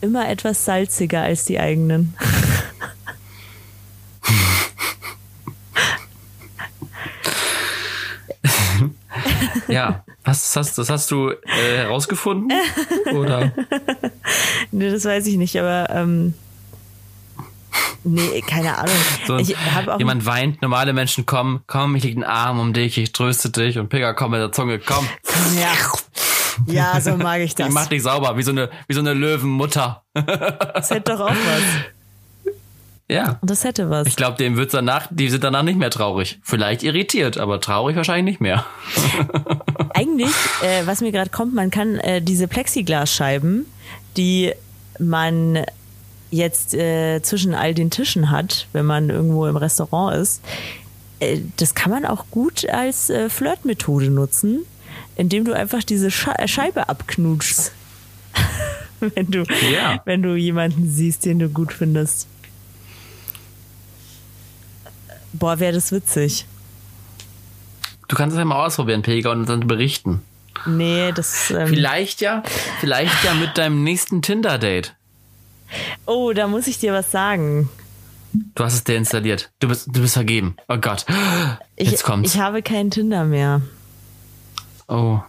[0.00, 2.14] immer etwas salziger als die eigenen.
[9.68, 10.04] Ja.
[10.26, 12.52] Was hast, das hast du äh, herausgefunden?
[13.14, 13.52] Oder?
[14.72, 16.34] nee, das weiß ich nicht, aber ähm,
[18.02, 18.96] nee, keine Ahnung.
[19.24, 22.72] So, ich hab auch jemand weint, normale Menschen kommen, komm, ich leg den Arm um
[22.72, 25.06] dich, ich tröste dich und Pigger kommt mit der Zunge, komm,
[25.60, 25.72] ja,
[26.66, 27.68] ja, so mag ich das.
[27.68, 30.02] ich mach dich sauber, wie so eine, wie so eine Löwenmutter.
[30.12, 31.95] Das hätte doch auch was.
[33.08, 33.38] Ja.
[33.42, 34.08] Das hätte was.
[34.08, 36.38] Ich glaube, dem wird's danach, die sind danach nicht mehr traurig.
[36.42, 38.64] Vielleicht irritiert, aber traurig wahrscheinlich nicht mehr.
[39.94, 40.32] Eigentlich,
[40.62, 43.66] äh, was mir gerade kommt, man kann äh, diese Plexiglasscheiben,
[44.16, 44.52] die
[44.98, 45.64] man
[46.30, 50.42] jetzt äh, zwischen all den Tischen hat, wenn man irgendwo im Restaurant ist,
[51.20, 54.60] äh, das kann man auch gut als äh, Flirtmethode nutzen,
[55.14, 57.72] indem du einfach diese Sche Scheibe abknutschst.
[59.00, 60.00] wenn du, Ja.
[60.04, 62.26] wenn du jemanden siehst, den du gut findest.
[65.32, 66.46] Boah, wäre das witzig.
[68.08, 70.22] Du kannst es ja mal ausprobieren, Pega, und dann berichten.
[70.66, 71.50] Nee, das.
[71.50, 72.42] Ähm, Vielleicht ja,
[72.80, 74.94] vielleicht ja mit deinem nächsten Tinder-Date.
[76.06, 77.68] oh, da muss ich dir was sagen.
[78.54, 79.50] Du hast es deinstalliert.
[79.60, 80.56] Du bist, du bist vergeben.
[80.68, 81.04] Oh Gott.
[81.76, 82.34] Ich, Jetzt kommt's.
[82.34, 83.60] ich habe keinen Tinder mehr.
[84.88, 85.20] oh.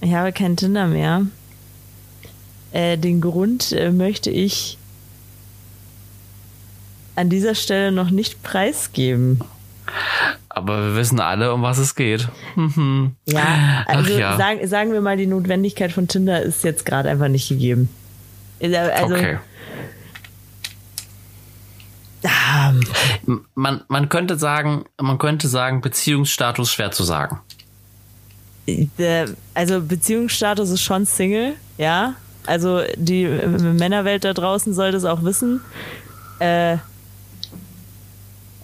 [0.00, 1.26] Ich habe keinen Tinder mehr.
[2.72, 4.77] Äh, den Grund äh, möchte ich
[7.18, 9.40] an dieser Stelle noch nicht preisgeben.
[10.48, 12.28] aber wir wissen alle, um was es geht.
[12.56, 13.14] Mhm.
[13.26, 14.36] Ja, also ja.
[14.36, 17.88] Sagen, sagen wir mal, die Notwendigkeit von Tinder ist jetzt gerade einfach nicht gegeben.
[18.60, 19.38] Also, okay.
[22.24, 22.72] ah,
[23.26, 27.40] M- Man, man könnte sagen, man könnte sagen, Beziehungsstatus schwer zu sagen.
[29.54, 32.14] also Beziehungsstatus ist schon Single, ja.
[32.46, 35.60] Also die äh, Männerwelt da draußen sollte es auch wissen.
[36.40, 36.78] Äh,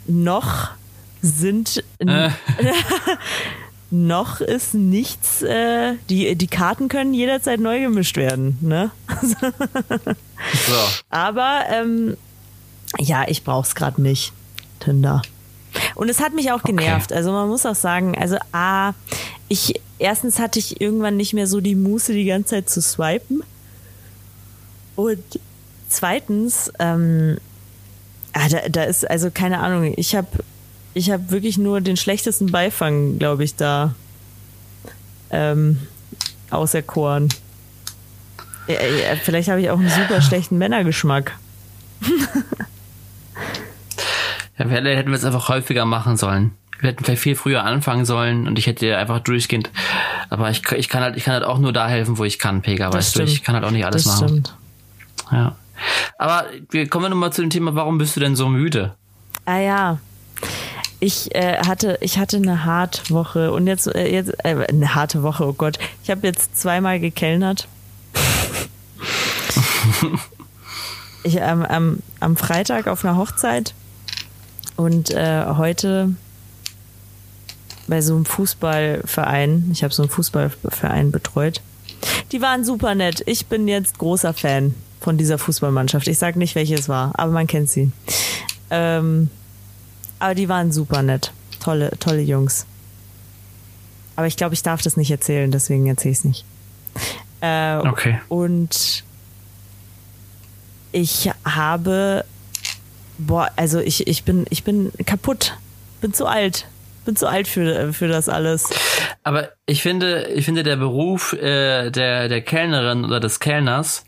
[0.07, 0.71] noch
[1.23, 2.31] sind Äh.
[3.91, 8.91] noch ist nichts, äh, die, die Karten können jederzeit neu gemischt werden, ne?
[10.67, 10.75] So.
[11.09, 12.17] Aber ähm,
[12.99, 14.33] ja, ich brauch's gerade nicht.
[14.81, 15.23] Tinder.
[15.95, 17.13] Und es hat mich auch genervt.
[17.13, 18.93] Also man muss auch sagen, also A,
[19.49, 23.43] ich erstens hatte ich irgendwann nicht mehr so die Muße, die ganze Zeit zu swipen.
[24.97, 25.23] Und
[25.89, 27.39] zweitens, ähm,
[28.35, 30.28] ah, da, da ist, also keine Ahnung, ich habe
[30.93, 33.95] ich hab wirklich nur den schlechtesten Beifang, glaube ich, da
[35.30, 35.80] ähm,
[36.51, 37.28] auserkoren.
[38.68, 41.32] Äh, äh, Vielleicht habe ich auch einen super schlechten Männergeschmack.
[44.57, 46.53] Ja, vielleicht hätten wir es einfach häufiger machen sollen.
[46.80, 49.70] Wir hätten vielleicht viel früher anfangen sollen und ich hätte einfach durchgehend.
[50.30, 52.62] Aber ich, ich kann halt, ich kann halt auch nur da helfen, wo ich kann,
[52.62, 53.22] Pega, Das weißt du.
[53.24, 53.45] Ich stimmt.
[53.47, 54.28] kann halt auch nicht alles das machen.
[54.28, 54.55] stimmt.
[55.32, 55.57] Ja.
[56.18, 58.95] Aber wir kommen nochmal zu dem Thema, warum bist du denn so müde?
[59.45, 59.99] Ah ja.
[61.01, 65.22] Ich äh, hatte, ich hatte eine harte Woche und jetzt, äh, jetzt äh, eine harte
[65.22, 65.79] Woche, oh Gott.
[66.03, 67.68] Ich habe jetzt zweimal gekellnert.
[71.25, 73.75] ich ähm, am, am Freitag auf einer Hochzeit
[74.77, 76.14] und äh, heute
[77.87, 79.68] bei so einem Fußballverein.
[79.72, 81.61] Ich habe so einen Fußballverein betreut.
[82.33, 83.22] Die waren super nett.
[83.27, 84.75] Ich bin jetzt großer Fan
[85.05, 86.09] von dieser Fußballmannschaft.
[86.09, 87.93] Ich sag nicht, welche es war, aber man kennt sie.
[88.71, 89.29] Ähm,
[90.19, 91.31] aber die waren super nett.
[91.63, 92.65] Tolle, tolle Jungs.
[94.17, 96.45] Aber ich glaube, ich darf das nicht erzählen, deswegen erzähle ich es nicht.
[97.43, 98.19] Äh, Okay.
[98.31, 99.05] Und
[100.93, 102.25] ich habe,
[103.19, 105.55] boah, also ich, ich bin, ich bin kaputt.
[106.01, 106.67] Bin zu alt.
[107.05, 108.71] Bin zu alt für, für das alles.
[109.23, 114.05] Aber ich finde, ich finde, der Beruf äh, der, der Kellnerin oder des Kellners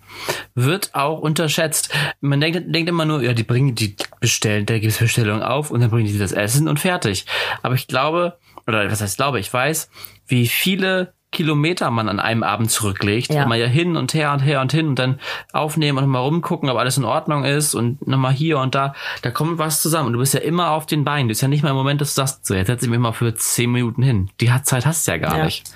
[0.54, 1.90] wird auch unterschätzt.
[2.20, 5.70] Man denkt, denkt immer nur, ja, die bringen, die bestellen, da gibt es Bestellungen auf
[5.70, 7.26] und dann bringen die das Essen und fertig.
[7.62, 9.90] Aber ich glaube, oder was heißt glaube, ich weiß,
[10.26, 13.30] wie viele Kilometer man an einem Abend zurücklegt.
[13.34, 13.42] Ja.
[13.42, 15.20] Immer ja hin und her und her und hin und dann
[15.52, 18.94] aufnehmen und nochmal rumgucken, ob alles in Ordnung ist und nochmal hier und da.
[19.22, 20.06] Da kommt was zusammen.
[20.06, 21.26] Und du bist ja immer auf den Beinen.
[21.26, 23.00] Du bist ja nicht mal im Moment, dass du sagst, so, jetzt setze ich mich
[23.00, 24.30] mal für zehn Minuten hin.
[24.40, 25.44] Die hat- Zeit hast du ja gar Ja.
[25.44, 25.68] nicht.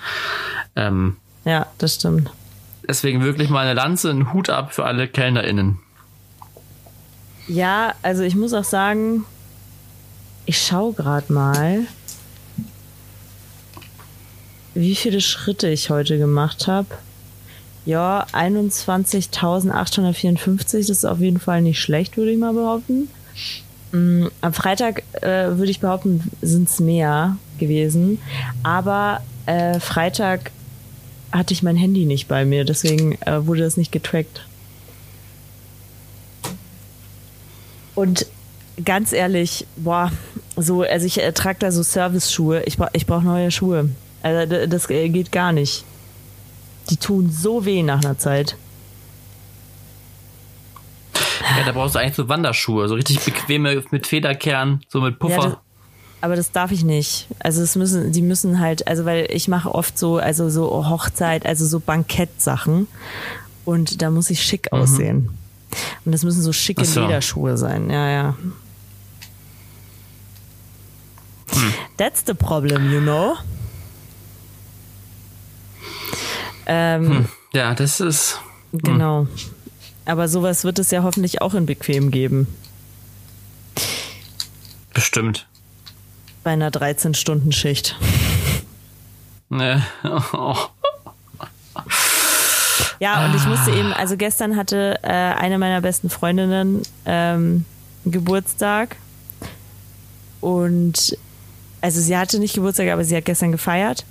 [0.75, 2.31] Ähm, Ja, das stimmt.
[2.91, 5.79] Deswegen wirklich mal eine Lanze, einen Hut ab für alle KellnerInnen.
[7.47, 9.23] Ja, also ich muss auch sagen,
[10.45, 11.85] ich schaue gerade mal,
[14.73, 16.87] wie viele Schritte ich heute gemacht habe.
[17.85, 23.07] Ja, 21.854, das ist auf jeden Fall nicht schlecht, würde ich mal behaupten.
[23.93, 28.19] Mm, Am Freitag äh, würde ich behaupten, sind es mehr gewesen.
[28.63, 30.51] Aber äh, Freitag
[31.31, 34.45] hatte ich mein Handy nicht bei mir, deswegen äh, wurde das nicht getrackt.
[37.95, 38.25] Und
[38.83, 40.11] ganz ehrlich, boah,
[40.55, 42.63] so, also ich äh, trage da so Service-Schuhe.
[42.63, 43.89] Ich, bra ich brauche neue Schuhe.
[44.21, 45.85] Also das äh, geht gar nicht.
[46.89, 48.55] Die tun so weh nach einer Zeit.
[51.57, 55.43] Ja, da brauchst du eigentlich so Wanderschuhe, so richtig bequeme mit Federkern, so mit Puffer.
[55.43, 55.61] Ja,
[56.21, 57.27] aber das darf ich nicht.
[57.39, 61.45] Also es müssen, die müssen halt, also weil ich mache oft so, also so Hochzeit,
[61.45, 62.87] also so Bankettsachen
[63.65, 65.29] und da muss ich schick aussehen.
[66.05, 67.01] Und das müssen so schicke so.
[67.01, 67.89] Lederschuhe sein.
[67.89, 68.37] Ja, ja.
[71.97, 73.35] That's the problem, you know.
[76.65, 78.39] Ähm, ja, das ist.
[78.71, 79.27] Genau.
[80.05, 82.47] Aber sowas wird es ja hoffentlich auch in bequem geben.
[84.93, 85.47] Bestimmt.
[86.43, 87.97] Bei einer 13-Stunden-Schicht.
[89.49, 89.83] Ne.
[90.33, 90.55] Oh.
[92.99, 97.65] Ja, und ich musste eben, also gestern hatte äh, eine meiner besten Freundinnen ähm,
[98.05, 98.95] Geburtstag.
[100.39, 101.17] Und
[101.81, 104.05] also sie hatte nicht Geburtstag, aber sie hat gestern gefeiert.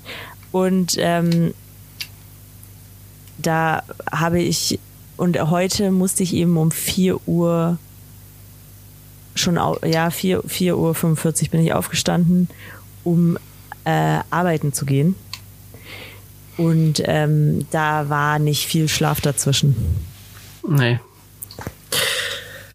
[0.50, 1.54] Und ähm,
[3.38, 4.80] da habe ich,
[5.16, 7.78] und heute musste ich eben um 4 Uhr
[9.40, 12.48] schon, ja, 4, 4 Uhr 45 bin ich aufgestanden,
[13.04, 13.36] um
[13.84, 15.14] äh, arbeiten zu gehen.
[16.56, 19.74] Und ähm, da war nicht viel Schlaf dazwischen.
[20.68, 21.00] Nee.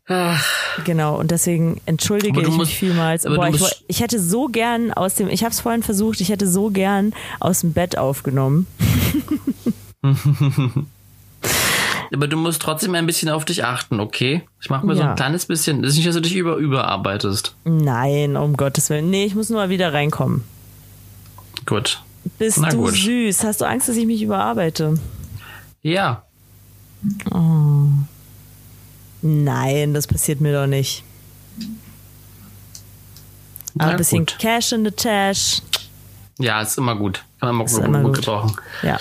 [0.08, 0.44] Ach,
[0.84, 3.24] Genau, und deswegen entschuldige ich musst, mich vielmals.
[3.24, 6.48] Boah, ich, ich, hätte so gern aus dem, ich habe es vorhin versucht, ich hätte
[6.48, 8.68] so gern aus dem Bett aufgenommen.
[12.16, 14.44] Aber du musst trotzdem ein bisschen auf dich achten, okay?
[14.62, 15.04] Ich mache mir ja.
[15.04, 15.82] so ein kleines bisschen.
[15.82, 17.54] Das ist nicht, dass du dich über überarbeitest.
[17.66, 19.10] Nein, um Gottes Willen.
[19.10, 20.46] Nee, ich muss nur mal wieder reinkommen.
[21.66, 22.02] Gut.
[22.38, 22.94] Bist Na du gut.
[22.94, 23.44] süß?
[23.44, 24.98] Hast du Angst, dass ich mich überarbeite?
[25.82, 26.24] Ja.
[27.32, 27.88] Oh.
[29.22, 31.04] Nein, das passiert mir doch nicht.
[33.78, 34.38] Aber ein bisschen gut.
[34.40, 35.62] Cash in the Tash.
[36.40, 37.26] Ja, ist immer gut.
[37.42, 38.56] Kann man immer, gut, gut gebrauchen.
[38.84, 39.00] Ja.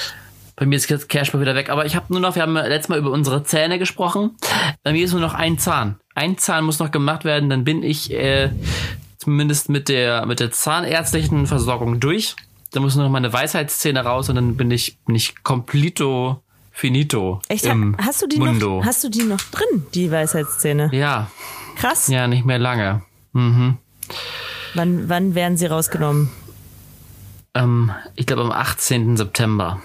[0.56, 1.70] Bei mir ist jetzt Cashflow wieder weg.
[1.70, 4.36] Aber ich habe nur noch, wir haben letztes Mal über unsere Zähne gesprochen.
[4.82, 5.96] Bei mir ist nur noch ein Zahn.
[6.14, 8.50] Ein Zahn muss noch gemacht werden, dann bin ich äh,
[9.18, 12.36] zumindest mit der, mit der zahnärztlichen Versorgung durch.
[12.70, 17.40] Da muss nur noch meine Weisheitszähne raus und dann bin ich, bin ich complito finito.
[17.48, 17.68] Echt?
[17.98, 18.78] Hast du die Mundo.
[18.78, 20.90] noch, hast du die noch drin, die Weisheitszähne?
[20.92, 21.30] Ja.
[21.76, 22.08] Krass.
[22.08, 23.02] Ja, nicht mehr lange.
[23.32, 23.78] Mhm.
[24.74, 26.30] Wann, wann werden sie rausgenommen?
[27.54, 29.16] Ähm, ich glaube am 18.
[29.16, 29.80] September.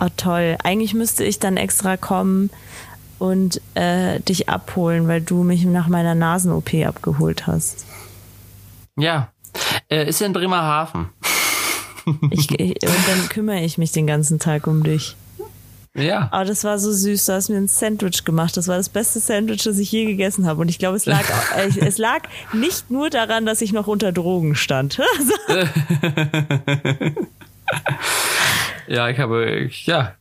[0.00, 0.56] Oh toll.
[0.62, 2.50] Eigentlich müsste ich dann extra kommen
[3.18, 7.84] und äh, dich abholen, weil du mich nach meiner Nasen-OP abgeholt hast.
[8.96, 9.28] Ja.
[9.88, 11.08] Äh, ist ja in Bremerhaven.
[12.30, 15.14] Ich, ich, und dann kümmere ich mich den ganzen Tag um dich.
[15.94, 16.28] Ja.
[16.30, 17.26] Aber das war so süß.
[17.26, 18.56] Du hast mir ein Sandwich gemacht.
[18.56, 20.60] Das war das beste Sandwich, das ich je gegessen habe.
[20.60, 21.24] Und ich glaube, es lag,
[21.56, 22.22] äh, es lag
[22.52, 24.98] nicht nur daran, dass ich noch unter Drogen stand.
[28.90, 30.14] Ja, ich habe, ja,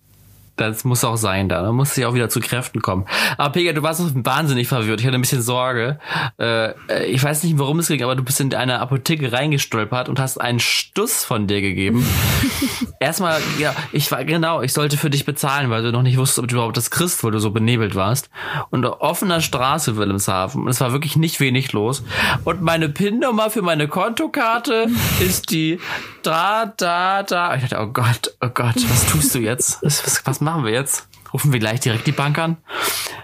[0.57, 1.61] das muss auch sein da.
[1.61, 3.05] Da muss sie auch wieder zu Kräften kommen.
[3.37, 4.99] Aber Pega, du warst wahnsinnig verwirrt.
[4.99, 5.99] Ich hatte ein bisschen Sorge.
[6.39, 6.73] Äh,
[7.05, 10.39] ich weiß nicht, warum es ging, aber du bist in eine Apotheke reingestolpert und hast
[10.41, 12.05] einen Stuss von dir gegeben.
[12.99, 16.39] Erstmal, ja, ich war, genau, ich sollte für dich bezahlen, weil du noch nicht wusstest,
[16.39, 18.29] ob du überhaupt das kriegst, weil du so benebelt warst.
[18.69, 20.63] Und offener Straße Wilhelmshaven.
[20.63, 22.03] Und es war wirklich nicht wenig los.
[22.43, 24.87] Und meine PIN-Nummer für meine Kontokarte
[25.19, 25.79] ist die
[26.23, 27.55] da, da, da.
[27.55, 29.81] Ich dachte, oh Gott, oh Gott, was tust du jetzt?
[29.83, 31.07] Was, was, machen wir jetzt?
[31.33, 32.57] Rufen wir gleich direkt die Bank an?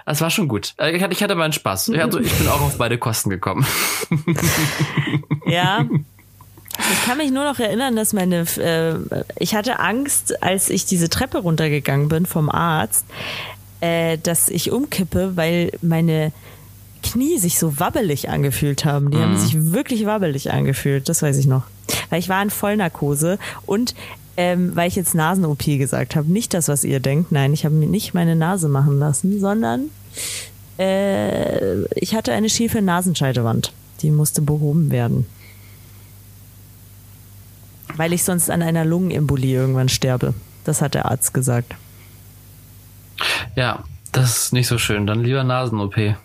[0.05, 0.73] Das war schon gut.
[0.77, 1.91] Äh, ich hatte, ich hatte meinen Spaß.
[1.97, 3.65] Hatte, ich bin auch auf beide Kosten gekommen.
[5.45, 5.85] Ja.
[6.91, 8.95] Ich kann mich nur noch erinnern, dass meine, äh,
[9.39, 13.05] ich hatte Angst, als ich diese Treppe runtergegangen bin vom Arzt,
[13.79, 16.31] äh, dass ich umkippe, weil meine
[17.01, 19.11] Knie sich so wabbelig angefühlt haben.
[19.11, 19.21] Die mhm.
[19.21, 21.63] haben sich wirklich wabbelig angefühlt, das weiß ich noch.
[22.09, 23.93] Weil ich war in Vollnarkose und
[24.35, 26.31] ähm, weil ich jetzt Nasen-OP gesagt habe.
[26.31, 27.31] Nicht das, was ihr denkt.
[27.31, 29.89] Nein, ich habe mir nicht meine Nase machen lassen, sondern
[30.79, 33.73] äh, ich hatte eine schiefe Nasenscheidewand.
[34.01, 35.27] Die musste behoben werden.
[37.95, 40.33] Weil ich sonst an einer Lungenembolie irgendwann sterbe.
[40.63, 41.75] Das hat der Arzt gesagt.
[43.55, 45.07] Ja, das ist nicht so schön.
[45.07, 45.97] Dann lieber Nasen-OP.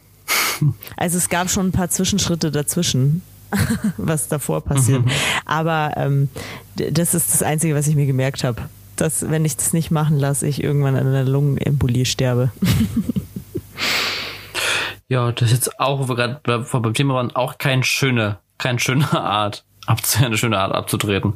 [0.97, 3.23] Also es gab schon ein paar Zwischenschritte dazwischen.
[3.97, 5.05] was davor passiert.
[5.05, 5.11] Mhm.
[5.45, 6.29] Aber ähm,
[6.77, 8.63] das ist das Einzige, was ich mir gemerkt habe.
[8.97, 12.51] Dass, wenn ich das nicht machen lasse, ich irgendwann an einer Lungenembolie sterbe.
[15.09, 18.81] ja, das ist jetzt auch, wo wir gerade beim Thema waren, auch keine schöne, keine
[18.81, 19.65] schöne Art,
[20.23, 21.35] eine schöne Art abzutreten.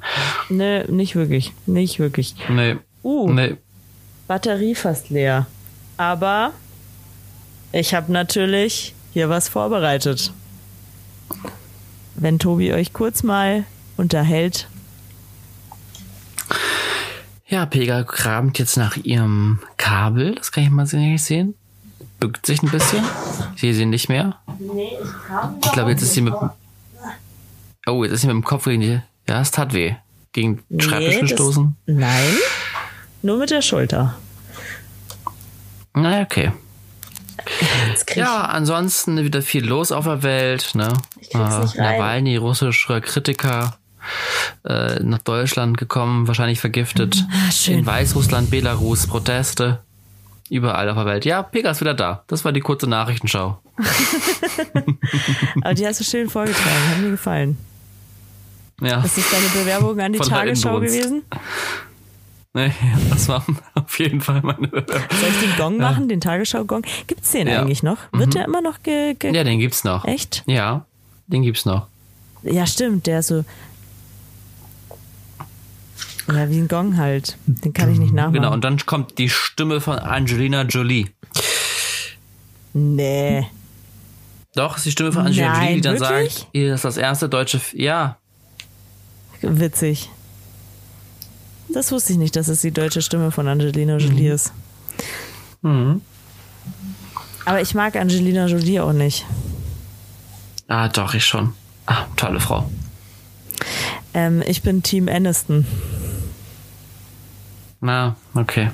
[0.49, 1.53] Nee, nicht wirklich.
[1.67, 2.35] Nicht wirklich.
[2.49, 2.77] Nee.
[3.03, 3.57] Uh, nee.
[4.29, 5.47] Batterie fast leer.
[5.97, 6.53] Aber
[7.73, 10.33] ich habe natürlich hier was vorbereitet
[12.23, 13.65] wenn Tobi euch kurz mal
[13.97, 14.69] unterhält.
[17.47, 20.35] Ja, Pega kramt jetzt nach ihrem Kabel.
[20.37, 21.55] Das kann ich mal sehen.
[22.19, 23.05] Bückt sich ein bisschen.
[23.57, 24.37] Ich sehe sie nicht mehr.
[24.59, 26.35] Nee, ich Ich glaube, jetzt ist sie mit.
[27.87, 29.01] Oh, jetzt ist sie mit dem Kopf gegen die.
[29.29, 29.95] Ja, es tat weh.
[30.33, 31.77] Gegen den Schreibtisch gestoßen.
[31.87, 32.37] Nein.
[33.23, 34.17] Nur mit der Schulter.
[35.95, 36.53] Na, okay.
[38.15, 40.75] Ja, ansonsten wieder viel los auf der Welt.
[40.75, 40.93] Ne?
[41.21, 43.77] Ich äh, Nawalny, russischer Kritiker,
[44.65, 47.25] äh, nach Deutschland gekommen, wahrscheinlich vergiftet.
[47.31, 49.81] Ah, In Weißrussland, Belarus, Proteste.
[50.51, 51.25] Überall auf der Welt.
[51.25, 52.25] Ja, Pega ist wieder da.
[52.27, 53.61] Das war die kurze Nachrichtenschau.
[55.63, 56.91] Aber die hast du schön vorgetragen.
[56.91, 57.57] Hat mir gefallen.
[58.83, 59.03] Ja.
[59.03, 61.23] Ist das deine Bewerbung an die Von Tagesschau gewesen?
[62.55, 62.71] Nee,
[63.09, 63.43] das war
[63.75, 64.69] auf jeden Fall meine.
[64.69, 64.85] Soll
[65.31, 65.91] ich den Gong ja.
[65.91, 66.83] machen, den Tagesschau-Gong?
[67.07, 67.63] Gibt's den ja.
[67.63, 67.97] eigentlich noch?
[68.13, 68.31] Wird mhm.
[68.33, 70.05] der immer noch ge, ge Ja, den gibt's noch.
[70.05, 70.43] Echt?
[70.45, 70.85] Ja,
[71.29, 71.87] den gibt's noch.
[72.43, 73.45] Ja, stimmt, der ist so.
[76.29, 77.39] Ja, wie ein Gong halt.
[77.47, 78.35] Den kann ich nicht nachmachen.
[78.35, 81.07] Genau, und dann kommt die Stimme von Angelina Jolie.
[82.75, 83.47] Nee.
[84.55, 86.35] Doch, ist die Stimme von Angelina Jolie, die dann wirklich?
[86.35, 87.57] sagt, ihr ist das erste deutsche.
[87.57, 88.19] F ja.
[89.43, 90.11] Witzig.
[91.69, 94.35] Das wusste ich nicht, dass es die deutsche Stimme von Angelina Jolie mhm.
[94.35, 94.53] ist.
[95.63, 96.01] Mhm.
[97.45, 99.25] Aber ich mag Angelina Jolie auch nicht.
[100.69, 101.55] Ah, doch, ich schon.
[101.87, 102.71] Ah, tolle Frau.
[104.15, 105.67] Ähm, ich bin Team Aniston.
[107.81, 108.71] Na, okay.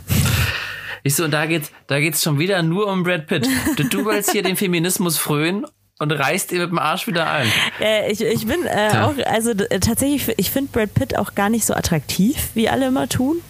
[1.02, 3.46] Ich so, und da geht's, da geht's schon wieder nur um Brad Pitt.
[3.76, 5.64] Du, du willst hier den Feminismus frönen
[5.98, 7.48] und reißt ihr mit dem Arsch wieder ein.
[7.80, 9.06] Äh, ich, ich bin äh, Ja.
[9.08, 12.86] auch, also d- tatsächlich, ich finde Brad Pitt auch gar nicht so attraktiv, wie alle
[12.88, 13.40] immer tun.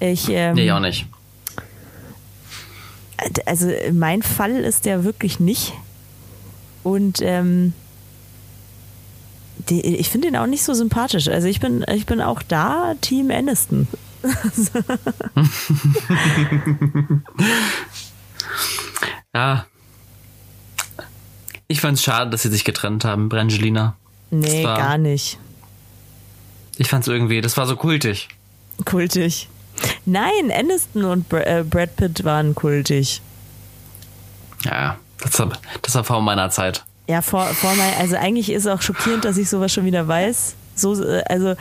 [0.00, 1.06] Ich, ähm, Nee, auch nicht.
[3.46, 5.72] also mein Fall ist der wirklich nicht.
[6.82, 7.72] Und ähm,
[9.70, 11.28] die, ich finde ihn auch nicht so sympathisch.
[11.28, 13.88] Also ich bin, ich bin auch da Team Aniston.
[19.34, 19.66] Ja.
[21.68, 23.96] Ich fand's schade, dass sie sich getrennt haben, Brangelina.
[24.30, 25.38] Nee, war- gar nicht.
[26.78, 28.28] Ich fand's irgendwie, das war so kultig.
[28.84, 29.48] Kultig.
[30.04, 33.20] Nein, Aniston und Br äh, Brad Pitt waren kultig.
[34.64, 35.52] Ja, das war,
[35.82, 36.84] das war vor meiner Zeit.
[37.08, 40.54] Ja, vor, vor mein, also eigentlich ist auch schockierend, dass ich sowas schon wieder weiß.
[40.74, 41.54] So, äh, also,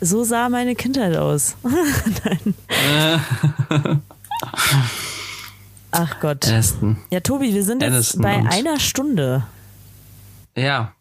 [0.00, 1.54] so sah meine Kindheit aus.
[2.24, 4.02] Nein.
[5.90, 6.46] Ach Gott.
[6.46, 6.98] Aniston.
[7.10, 9.44] Ja, Tobi, wir sind jetzt bei einer Stunde.
[10.56, 10.92] Ja.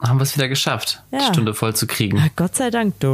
[0.00, 1.18] Haben wir es wieder geschafft, Ja.
[1.20, 2.20] die Stunde voll zu kriegen.
[2.22, 3.12] Ach, Gott sei Dank, du.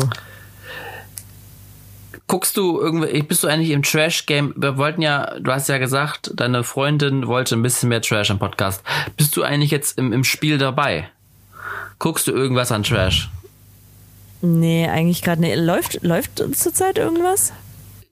[2.26, 4.54] Guckst du irgendwie, bist du eigentlich im Trash-Game?
[4.56, 8.38] Wir wollten ja, du hast ja gesagt, deine Freundin wollte ein bisschen mehr Trash im
[8.38, 8.82] Podcast.
[9.16, 11.08] Bist du eigentlich jetzt im, im Spiel dabei?
[11.98, 13.30] Guckst du irgendwas an Trash?
[14.42, 15.56] Nee, eigentlich gerade nicht.
[15.58, 17.52] Läuft, läuft zurzeit irgendwas?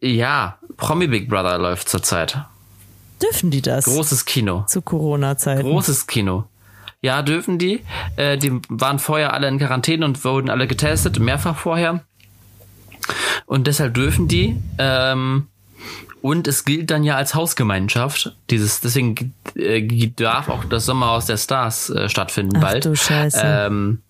[0.00, 2.38] Ja, Promi Big Brother läuft zurzeit.
[3.22, 3.84] Dürfen die das?
[3.84, 4.64] Großes Kino.
[4.66, 5.62] Zu Corona-Zeiten.
[5.62, 6.44] Großes Kino.
[7.00, 7.84] Ja, dürfen die.
[8.16, 12.04] Äh, die waren vorher alle in Quarantäne und wurden alle getestet, mehrfach vorher.
[13.46, 14.60] Und deshalb dürfen die.
[14.78, 15.46] Ähm,
[16.20, 18.36] und es gilt dann ja als Hausgemeinschaft.
[18.50, 22.84] Dieses, deswegen äh, darf auch das Sommerhaus der Stars äh, stattfinden Ach bald.
[22.84, 23.40] du Scheiße.
[23.42, 24.02] Ähm,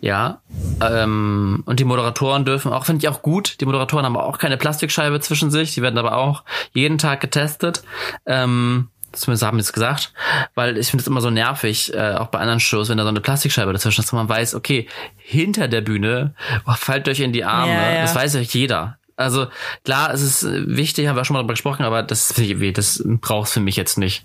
[0.00, 0.40] ja.
[0.80, 3.60] Ähm, und die Moderatoren dürfen auch, finde ich auch gut.
[3.60, 5.74] Die Moderatoren haben auch keine Plastikscheibe zwischen sich.
[5.74, 7.82] Die werden aber auch jeden Tag getestet.
[8.26, 10.12] Ähm, zumindest haben sie es gesagt.
[10.54, 13.10] Weil ich finde es immer so nervig, äh, auch bei anderen Shows, wenn da so
[13.10, 16.34] eine Plastikscheibe dazwischen ist, wo man weiß, okay, hinter der Bühne
[16.66, 17.72] oh, fallt euch in die Arme.
[17.72, 18.02] Ja, ja.
[18.02, 18.96] Das weiß euch jeder.
[19.16, 19.48] Also
[19.84, 22.34] klar, es ist wichtig, haben wir auch schon mal darüber gesprochen, aber das,
[22.72, 24.24] das brauchst für mich jetzt nicht.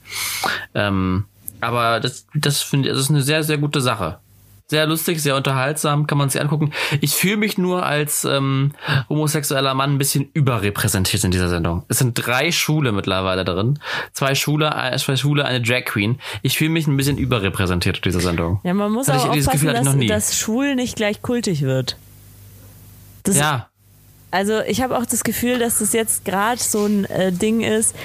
[0.74, 1.26] Ähm,
[1.60, 4.20] aber das, das finde ich, das ist eine sehr, sehr gute Sache.
[4.68, 6.72] Sehr lustig, sehr unterhaltsam, kann man sich angucken.
[7.00, 8.72] Ich fühle mich nur als ähm,
[9.10, 11.84] homosexueller Mann ein bisschen überrepräsentiert in dieser Sendung.
[11.88, 13.78] Es sind drei Schule mittlerweile drin.
[14.14, 16.20] Zwei Schule, äh, zwei Schule, eine Drag Queen.
[16.42, 18.60] Ich fühle mich ein bisschen überrepräsentiert in dieser Sendung.
[18.64, 21.98] Ja, man muss Hatte auch aufpassen, Gefühl dass, dass schwul nicht gleich kultig wird.
[23.22, 23.70] Das, Ja,
[24.32, 27.96] Also ich habe auch das Gefühl, dass das jetzt gerade so ein äh, Ding ist.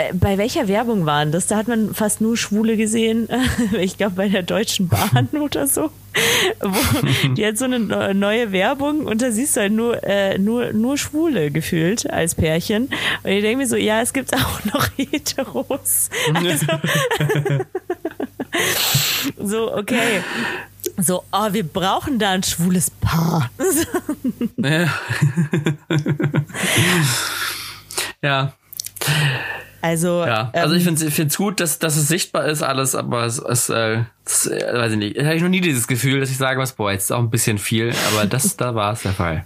[0.00, 1.46] Äh, bei welcher Werbung waren das?
[1.46, 3.28] Da hat man fast nur Schwule gesehen.
[3.78, 5.90] ich glaube bei der Deutschen Bahn oder so.
[7.36, 10.72] Die hat so eine neu- neue Werbung und da siehst du halt nur, äh, nur,
[10.72, 12.88] nur Schwule gefühlt als Pärchen.
[13.22, 16.10] Und ich denke mir so, ja, es gibt auch noch Heteros.
[16.34, 16.66] Also,
[19.38, 20.22] so, okay.
[20.96, 23.50] So, oh, wir brauchen da ein schwules Paar.
[24.56, 24.88] Ja.
[28.22, 28.52] ja,
[29.82, 30.50] Also, ja.
[30.52, 33.68] Also ähm, ich finde es gut, dass, dass es sichtbar ist alles, aber es, es
[33.70, 35.16] äh, das, äh, weiß ich nicht.
[35.18, 37.20] Da habe ich noch nie dieses Gefühl, dass ich sage, was, boah, jetzt ist auch
[37.20, 39.44] ein bisschen viel, aber das, da war es der Fall.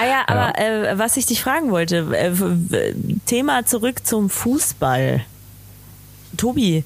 [0.00, 2.94] Ah ja, aber Äh, was ich dich fragen wollte, äh,
[3.26, 5.22] Thema zurück zum Fußball.
[6.36, 6.84] Tobi,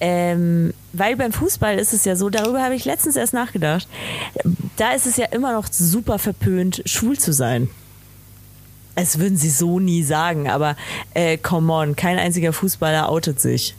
[0.00, 3.86] ähm, weil beim Fußball ist es ja so, darüber habe ich letztens erst nachgedacht,
[4.76, 7.68] da ist es ja immer noch super verpönt, schwul zu sein.
[8.94, 10.76] Es würden sie so nie sagen, aber
[11.14, 13.74] äh, come on, kein einziger Fußballer outet sich.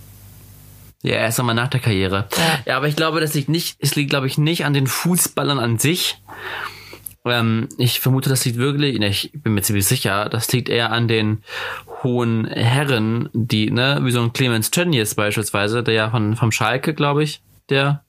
[1.03, 2.27] Ja, erst einmal nach der Karriere.
[2.35, 2.59] Ja.
[2.65, 5.59] Ja, aber ich glaube, das liegt nicht, es liegt, glaube ich, nicht an den Fußballern
[5.59, 6.17] an sich.
[7.25, 10.91] Ähm, ich vermute, das liegt wirklich, ne, ich bin mir ziemlich sicher, das liegt eher
[10.91, 11.43] an den
[12.03, 16.93] hohen Herren, die, ne, wie so ein Clemens Tönnies beispielsweise, der ja von, vom Schalke,
[16.93, 18.03] glaube ich, der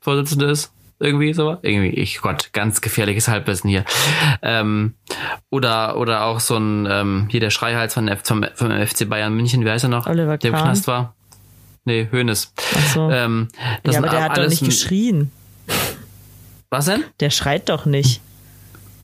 [0.00, 0.73] Vorsitzende ist.
[1.00, 1.58] Irgendwie so.
[1.62, 3.84] Irgendwie, ich Gott, ganz gefährliches Halbwissen hier.
[4.42, 4.94] Ähm,
[5.50, 9.64] oder, oder auch so ein, ähm, hier der Schreihals von, vom, vom FC Bayern München,
[9.64, 10.06] wie heißt er noch?
[10.06, 10.64] Oliver der im Kahn.
[10.64, 11.14] Knast war.
[11.84, 12.52] Nee, Hönes.
[12.94, 13.10] So.
[13.10, 13.48] Ähm,
[13.82, 15.30] das ja, aber der hat doch nicht geschrien.
[16.70, 17.04] Was denn?
[17.20, 18.20] Der schreit doch nicht.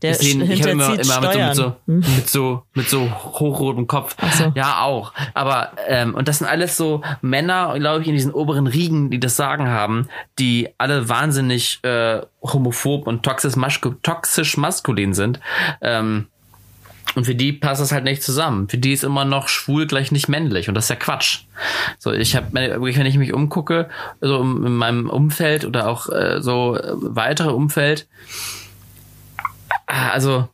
[0.03, 3.11] Der Ich, seh- ich habe immer, immer mit, so, mit, so, mit so mit so
[3.11, 4.17] hochrotem Kopf.
[4.37, 4.53] So.
[4.55, 5.13] Ja, auch.
[5.35, 9.21] Aber ähm, und das sind alles so Männer, glaube ich, in diesen oberen Riegen, die
[9.21, 15.39] das Sagen haben, die alle wahnsinnig äh, homophob und toxisch, maschku toxisch maskulin sind.
[15.83, 16.27] Ähm,
[17.17, 18.69] Und für die passt das halt nicht zusammen.
[18.69, 21.41] Für die ist immer noch schwul gleich nicht männlich und das ist ja Quatsch.
[21.99, 23.89] So, ich habe, wenn ich mich umgucke,
[24.21, 28.07] so in meinem Umfeld oder auch äh, so äh, weitere Umfeld,
[29.91, 30.49] also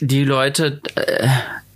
[0.00, 1.28] die Leute, äh,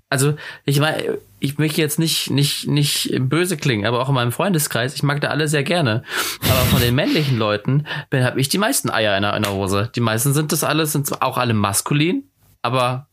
[0.09, 4.33] also ich meine, ich möchte jetzt nicht nicht nicht böse klingen, aber auch in meinem
[4.33, 6.05] Freundeskreis, ich mag da alle sehr gerne.
[6.43, 9.91] Aber von den männlichen Leuten habe ich die meisten Eier in der, in der Hose.
[9.95, 12.25] Die meisten sind das alles, sind auch alle maskulin,
[12.63, 13.09] aber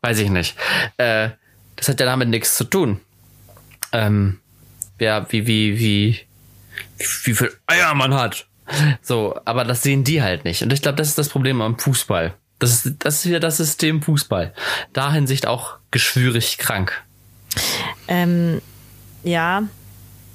[0.00, 0.56] weiß ich nicht.
[0.96, 1.30] Äh,
[1.76, 3.00] das hat ja damit nichts zu tun.
[3.92, 4.40] Ähm,
[5.00, 6.20] ja, wie, wie, wie,
[7.24, 8.46] wie viel Eier man hat.
[9.02, 10.62] So, aber das sehen die halt nicht.
[10.62, 12.34] Und ich glaube, das ist das Problem am Fußball.
[12.58, 14.52] Das ist, das ist wieder das System Fußball.
[14.92, 16.92] Da Hinsicht auch geschwürig krank.
[18.08, 18.60] Ähm,
[19.22, 19.64] ja,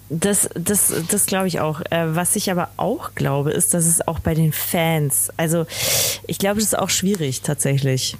[0.09, 1.81] das, das, das glaube ich auch.
[1.89, 5.65] Äh, was ich aber auch glaube, ist, dass es auch bei den Fans, also
[6.27, 8.15] ich glaube, das ist auch schwierig tatsächlich.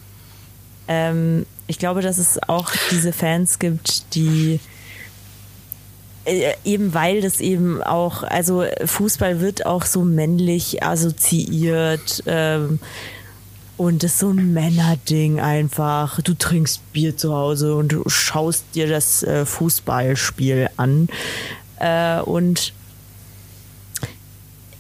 [0.88, 4.60] Ähm, ich glaube, dass es auch diese Fans gibt, die
[6.26, 12.80] äh, eben weil das eben auch, also Fußball wird auch so männlich assoziiert ähm,
[13.78, 16.22] und das ist so ein Männerding einfach.
[16.22, 21.10] Du trinkst Bier zu Hause und du schaust dir das äh, Fußballspiel an
[21.80, 22.74] äh, und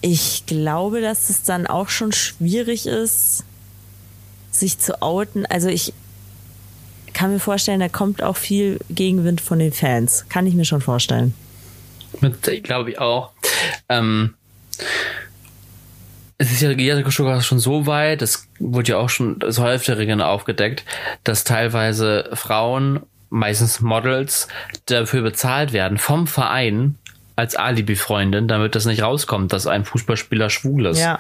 [0.02, 3.46] ich glaube, dass es dann auch schon schwierig ist,
[4.52, 5.46] sich zu outen.
[5.46, 5.94] Also ich
[7.14, 10.26] kann mir vorstellen, da kommt auch viel Gegenwind von den Fans.
[10.28, 11.34] Kann ich mir schon vorstellen.
[12.64, 13.32] Glaube ich auch.
[13.88, 14.34] Ähm,
[16.44, 20.84] es ist ja sogar schon so weit, das wurde ja auch schon das häufigere aufgedeckt,
[21.24, 24.48] dass teilweise Frauen, meistens Models,
[24.86, 26.98] dafür bezahlt werden vom Verein,
[27.36, 31.00] als Alibi-Freundin, damit das nicht rauskommt, dass ein Fußballspieler schwul ist.
[31.00, 31.18] Ja.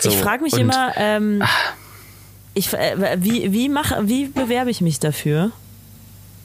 [0.00, 1.42] So, ich frage mich immer, ähm,
[2.54, 5.50] ich, äh, wie, wie, mach, wie bewerbe ich mich dafür?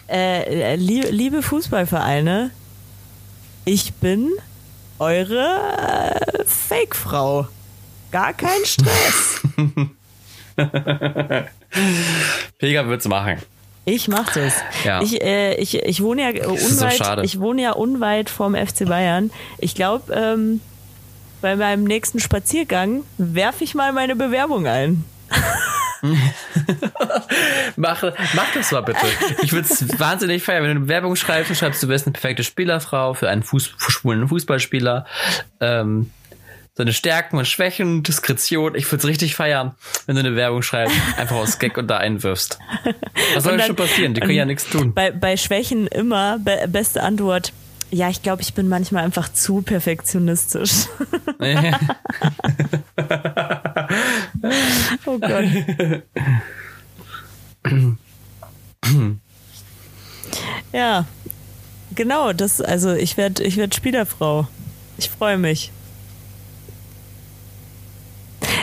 [0.09, 2.51] äh, liebe, liebe Fußballvereine,
[3.71, 4.33] ich bin
[4.99, 7.47] eure äh, Fake-Frau.
[8.11, 9.41] Gar kein Stress.
[12.59, 13.37] Pega wird's machen.
[13.85, 14.55] Ich mach das.
[14.85, 15.01] Ja.
[15.03, 16.97] Ich, äh, ich, ich wohne ja unweit.
[16.97, 19.31] So ich wohne ja unweit vom FC Bayern.
[19.59, 20.61] Ich glaube, ähm,
[21.41, 25.05] bei meinem nächsten Spaziergang werfe ich mal meine Bewerbung ein.
[27.77, 28.03] mach,
[28.35, 29.07] mach das mal bitte.
[29.43, 32.45] Ich würde es wahnsinnig feiern, wenn du eine Werbung schreibst schreibst, du wärst eine perfekte
[32.45, 35.07] Spielerfrau für einen Fuß, schwulen Fußballspieler.
[35.61, 36.11] Ähm,
[36.75, 38.75] seine Stärken und Schwächen, Diskretion.
[38.75, 39.75] Ich würde es richtig feiern,
[40.07, 42.59] wenn du eine Werbung schreibst, einfach aus Gag und da einwirfst.
[43.35, 44.15] Was soll dann, schon passieren?
[44.15, 44.95] Die können ja nichts tun.
[44.95, 47.53] Bei, bei Schwächen immer be beste Antwort.
[47.91, 50.87] Ja, ich glaube, ich bin manchmal einfach zu perfektionistisch.
[55.07, 55.45] oh Gott.
[60.73, 61.05] ja,
[61.95, 64.47] genau, das, also ich werde ich werd Spielerfrau.
[64.97, 65.73] Ich freue mich.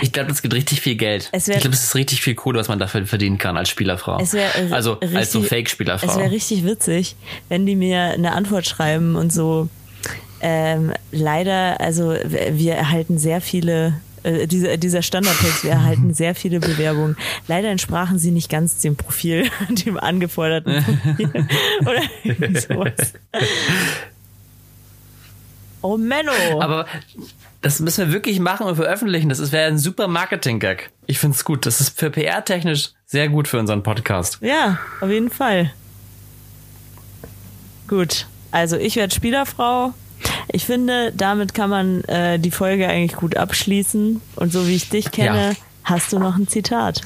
[0.07, 1.29] Ich glaube, es gibt richtig viel Geld.
[1.33, 4.17] ich glaube, es ist richtig viel Kohle, was man dafür verdienen kann als Spielerfrau.
[4.31, 6.09] Wär, also richtig, als so Fake-Spielerfrau.
[6.09, 7.17] Es wäre richtig witzig,
[7.49, 9.67] wenn die mir eine Antwort schreiben und so.
[10.39, 12.15] Ähm, leider, also
[12.51, 17.17] wir erhalten sehr viele äh, dieser, dieser Standardtext, wir erhalten sehr viele Bewerbungen.
[17.49, 21.31] Leider entsprachen sie nicht ganz dem Profil, dem angeforderten Profil.
[21.81, 23.13] Oder sowas.
[25.81, 26.61] Oh Menno.
[26.61, 26.85] Aber
[27.61, 29.29] das müssen wir wirklich machen und veröffentlichen.
[29.29, 30.91] Das wäre ein super Marketing-Gag.
[31.05, 31.65] Ich finde es gut.
[31.65, 34.39] Das ist für PR-technisch sehr gut für unseren Podcast.
[34.41, 35.71] Ja, auf jeden Fall.
[37.87, 38.27] Gut.
[38.51, 39.93] Also ich werde Spielerfrau.
[40.49, 44.21] Ich finde, damit kann man äh, die Folge eigentlich gut abschließen.
[44.35, 45.55] Und so wie ich dich kenne, ja.
[45.83, 47.01] hast du noch ein Zitat.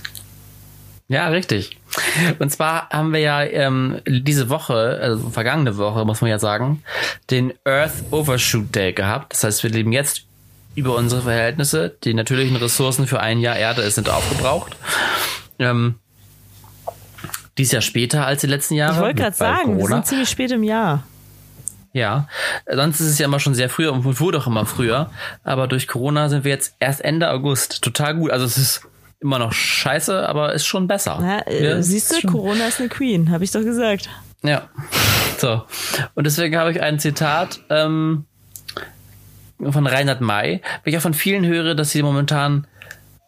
[1.07, 1.77] Ja, richtig.
[2.39, 6.83] Und zwar haben wir ja ähm, diese Woche, also vergangene Woche, muss man ja sagen,
[7.29, 9.33] den Earth Overshoot Day gehabt.
[9.33, 10.25] Das heißt, wir leben jetzt
[10.75, 11.97] über unsere Verhältnisse.
[12.03, 14.75] Die natürlichen Ressourcen für ein Jahr Erde sind aufgebraucht.
[15.59, 15.95] Ähm,
[17.57, 18.93] dies Jahr später als die letzten Jahre.
[18.93, 19.79] Ich wollte gerade sagen, Corona.
[19.79, 21.03] wir sind ziemlich spät im Jahr.
[21.93, 22.27] Ja,
[22.71, 25.09] sonst ist es ja immer schon sehr früh und wurde auch immer früher.
[25.43, 27.81] Aber durch Corona sind wir jetzt erst Ende August.
[27.81, 28.31] Total gut.
[28.31, 28.87] Also es ist
[29.19, 31.19] immer noch scheiße, aber ist schon besser.
[31.21, 34.09] Ja, äh, ja, siehst du, Corona ist eine Queen, habe ich doch gesagt.
[34.41, 34.69] Ja.
[35.37, 35.63] So.
[36.15, 37.59] Und deswegen habe ich ein Zitat.
[37.69, 38.25] Ähm,
[39.69, 42.67] von Reinhard May, weil ich auch von vielen höre, dass sie momentan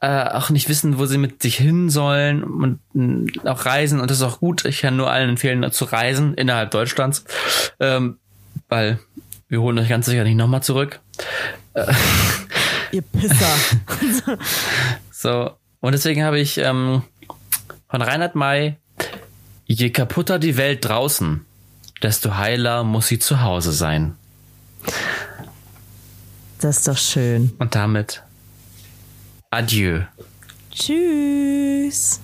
[0.02, 4.00] äh, auch nicht wissen, wo sie mit sich hin sollen und äh, auch reisen.
[4.00, 4.66] Und das ist auch gut.
[4.66, 7.24] Ich kann nur allen empfehlen, zu reisen innerhalb Deutschlands,
[7.80, 8.18] ähm,
[8.68, 9.00] weil
[9.48, 11.00] wir holen euch ganz sicher nicht nochmal zurück.
[11.74, 11.94] Äh,
[12.92, 14.38] ihr Pisser.
[15.12, 17.02] So, und deswegen habe ich ähm,
[17.88, 18.76] von Reinhard May,
[19.66, 21.46] je kaputter die Welt draußen,
[22.02, 24.18] desto heiler muss sie zu Hause sein.
[26.64, 27.52] Das ist doch schön.
[27.60, 28.24] Und damit
[29.52, 30.04] Adieu.
[30.72, 32.22] Tschüss.